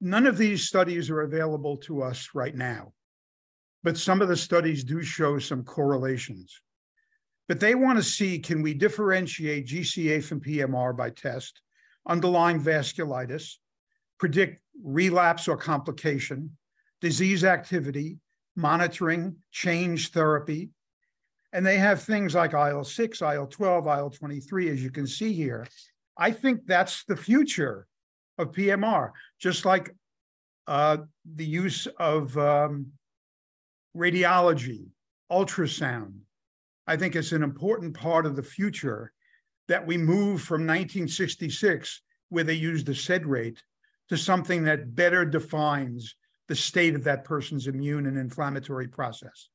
[0.00, 2.92] none of these studies are available to us right now
[3.82, 6.60] but some of the studies do show some correlations.
[7.48, 11.60] But they want to see can we differentiate GCA from PMR by test,
[12.06, 13.56] underlying vasculitis,
[14.18, 16.56] predict relapse or complication,
[17.00, 18.18] disease activity,
[18.56, 20.70] monitoring, change therapy.
[21.52, 25.32] And they have things like IL 6, IL 12, IL 23, as you can see
[25.32, 25.66] here.
[26.16, 27.86] I think that's the future
[28.38, 29.94] of PMR, just like
[30.66, 30.98] uh,
[31.34, 32.86] the use of um,
[33.96, 34.86] radiology,
[35.30, 36.14] ultrasound.
[36.86, 39.12] I think it's an important part of the future
[39.68, 43.62] that we move from 1966, where they used the SED rate,
[44.08, 46.14] to something that better defines
[46.48, 49.48] the state of that person's immune and inflammatory process.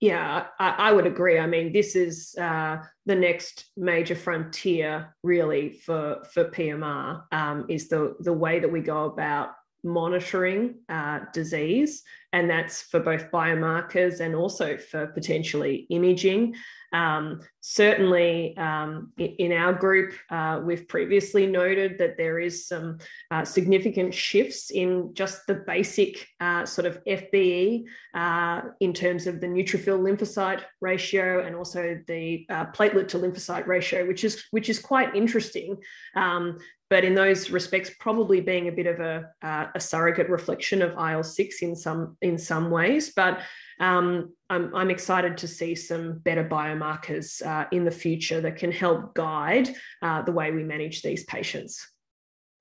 [0.00, 1.40] Yeah, I, I would agree.
[1.40, 7.22] I mean, this is uh, the next major frontier, really, for for PMR.
[7.32, 9.50] Um, is the the way that we go about
[9.82, 16.54] monitoring uh, disease, and that's for both biomarkers and also for potentially imaging.
[16.92, 22.98] Um, certainly, um, in our group, uh, we've previously noted that there is some
[23.30, 29.40] uh, significant shifts in just the basic uh, sort of FBE uh, in terms of
[29.40, 34.68] the neutrophil lymphocyte ratio and also the uh, platelet to lymphocyte ratio, which is which
[34.68, 35.76] is quite interesting.
[36.14, 36.58] Um,
[36.90, 40.92] but in those respects, probably being a bit of a, uh, a surrogate reflection of
[40.92, 43.12] IL six in some in some ways.
[43.14, 43.40] But
[43.80, 48.72] um, I'm, I'm excited to see some better biomarkers uh, in the future that can
[48.72, 51.86] help guide uh, the way we manage these patients.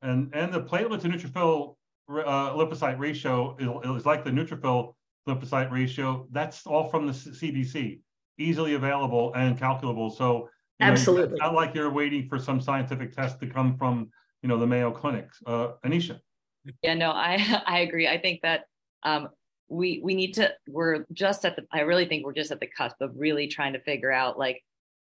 [0.02, 1.76] And and the platelet to neutrophil
[2.10, 4.94] uh, lymphocyte ratio is, is like the neutrophil
[5.28, 6.28] lymphocyte ratio.
[6.32, 8.00] That's all from the CBC,
[8.38, 10.12] easily available and calculable.
[10.12, 10.50] So
[10.80, 11.34] know, Absolutely.
[11.34, 14.10] It's not like you're waiting for some scientific test to come from,
[14.42, 15.30] you know, the Mayo Clinic.
[15.46, 16.20] Uh, Anisha.
[16.82, 18.08] Yeah, no, I I agree.
[18.08, 18.66] I think that
[19.04, 19.30] um,
[19.70, 20.52] we we need to.
[20.68, 21.66] We're just at the.
[21.72, 24.64] I really think we're just at the cusp of really trying to figure out like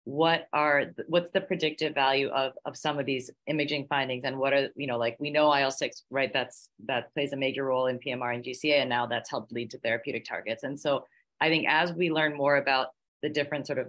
[0.04, 4.54] what are what's the predictive value of of some of these imaging findings and what
[4.54, 7.98] are you know like we know IL6 right that's that plays a major role in
[7.98, 11.04] PMR and GCA and now that's helped lead to therapeutic targets and so
[11.42, 12.88] I think as we learn more about
[13.22, 13.88] the different sort of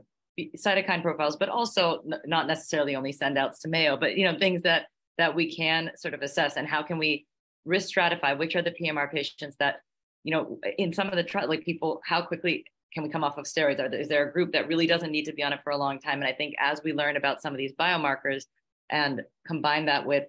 [0.57, 4.37] cytokine profiles, but also n- not necessarily only send outs to Mayo, but you know
[4.37, 7.25] things that that we can sort of assess and how can we
[7.65, 9.77] risk stratify which are the PMR patients that
[10.23, 13.37] you know, in some of the trial, like people, how quickly can we come off
[13.37, 13.79] of steroids?
[13.79, 15.71] Are there, is there a group that really doesn't need to be on it for
[15.71, 16.19] a long time?
[16.19, 18.45] And I think as we learn about some of these biomarkers
[18.89, 20.25] and combine that with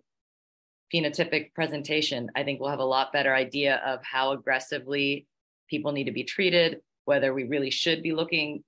[0.93, 5.27] phenotypic presentation, I think we'll have a lot better idea of how aggressively
[5.69, 8.63] people need to be treated, whether we really should be looking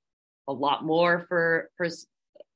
[0.48, 1.88] a lot more for, for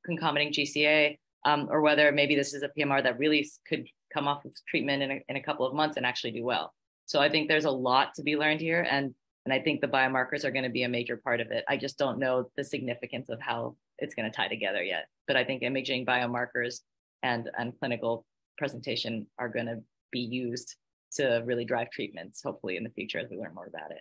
[0.05, 4.45] concomitant GCA, um, or whether maybe this is a PMR that really could come off
[4.45, 6.73] of treatment in a, in a couple of months and actually do well.
[7.07, 8.87] So I think there's a lot to be learned here.
[8.89, 11.65] And, and I think the biomarkers are going to be a major part of it.
[11.69, 15.07] I just don't know the significance of how it's going to tie together yet.
[15.27, 16.81] But I think imaging biomarkers
[17.23, 18.27] and, and clinical
[18.59, 19.81] presentation are going to
[20.11, 20.75] be used
[21.13, 24.01] to really drive treatments, hopefully in the future as we learn more about it.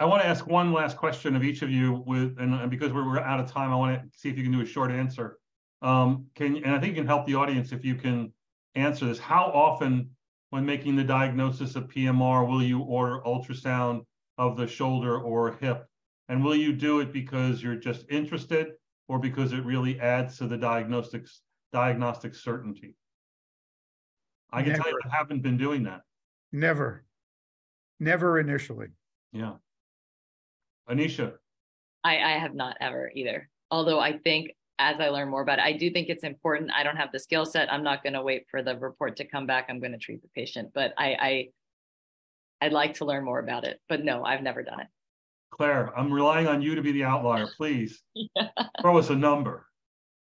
[0.00, 2.92] I want to ask one last question of each of you with, and, and because
[2.92, 4.90] we're, we're out of time, I want to see if you can do a short
[4.90, 5.38] answer.
[5.82, 8.32] Um, can and I think you can help the audience if you can
[8.74, 9.18] answer this.
[9.18, 10.10] How often,
[10.50, 14.04] when making the diagnosis of PMR, will you order ultrasound
[14.36, 15.86] of the shoulder or hip?
[16.28, 18.72] And will you do it because you're just interested,
[19.08, 21.40] or because it really adds to the diagnostics
[21.72, 22.94] diagnostic certainty?
[24.52, 24.82] I can Never.
[24.82, 26.02] tell you, I haven't been doing that.
[26.52, 27.04] Never.
[28.00, 28.88] Never initially.
[29.32, 29.54] Yeah.
[30.88, 31.34] Anisha.
[32.02, 33.48] I, I have not ever either.
[33.70, 36.72] Although I think as I learn more about it, I do think it's important.
[36.74, 37.72] I don't have the skill set.
[37.72, 39.66] I'm not going to wait for the report to come back.
[39.68, 40.70] I'm going to treat the patient.
[40.74, 41.48] But I, I
[42.62, 43.80] I'd like to learn more about it.
[43.88, 44.86] But no, I've never done it.
[45.50, 47.46] Claire, I'm relying on you to be the outlier.
[47.56, 48.48] Please yeah.
[48.80, 49.66] throw us a number.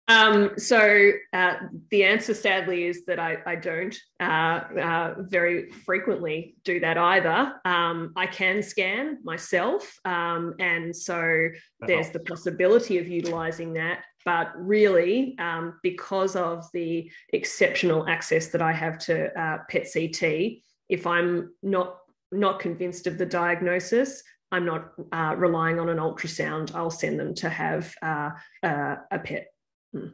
[0.08, 1.54] Um, so uh,
[1.90, 7.54] the answer, sadly, is that I, I don't uh, uh, very frequently do that either.
[7.64, 11.48] Um, I can scan myself, um, and so
[11.80, 14.04] there's the possibility of utilizing that.
[14.26, 20.58] But really, um, because of the exceptional access that I have to uh, PET CT,
[20.88, 21.98] if I'm not
[22.32, 26.74] not convinced of the diagnosis, I'm not uh, relying on an ultrasound.
[26.74, 28.30] I'll send them to have uh,
[28.64, 29.46] a PET.
[29.92, 30.08] Hmm.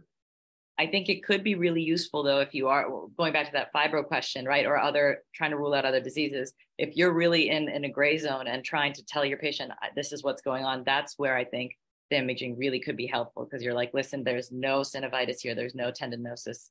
[0.79, 2.87] I think it could be really useful though if you are
[3.17, 6.53] going back to that fibro question, right, or other trying to rule out other diseases.
[6.77, 10.13] If you're really in in a gray zone and trying to tell your patient this
[10.13, 11.73] is what's going on, that's where I think
[12.11, 15.75] the imaging really could be helpful because you're like, listen, there's no synovitis here, there's
[15.75, 16.45] no tendinosis.
[16.45, 16.69] This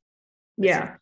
[0.58, 0.96] yeah.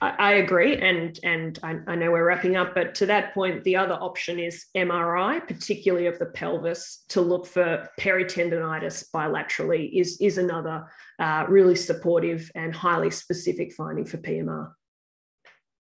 [0.00, 3.64] I, I agree, and and I, I, know we're wrapping up, but to that point,
[3.64, 10.20] the other option is MRI, particularly of the pelvis, to look for peritendinitis bilaterally is
[10.20, 10.86] is another
[11.18, 14.70] uh, really supportive and highly specific finding for PMR.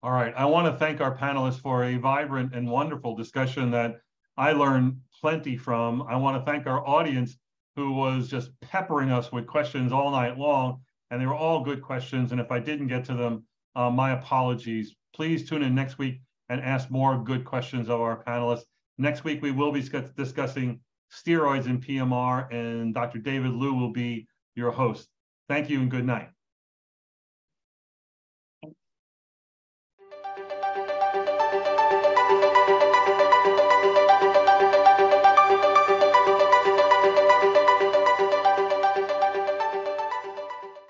[0.03, 3.97] All right, I want to thank our panelists for a vibrant and wonderful discussion that
[4.37, 6.03] I learned plenty from.
[6.03, 7.37] I want to thank our audience
[7.77, 11.83] who was just peppering us with questions all night long, and they were all good
[11.83, 12.33] questions.
[12.33, 13.45] And if I didn't get to them
[13.77, 14.95] uh, my apologies.
[15.15, 18.65] Please tune in next week and ask more good questions of our panelists.
[18.99, 19.81] Next week, we will be
[20.17, 20.81] discussing
[21.13, 23.19] steroids and PMR, and Dr.
[23.19, 25.09] David Liu will be your host.
[25.49, 26.31] Thank you and good night.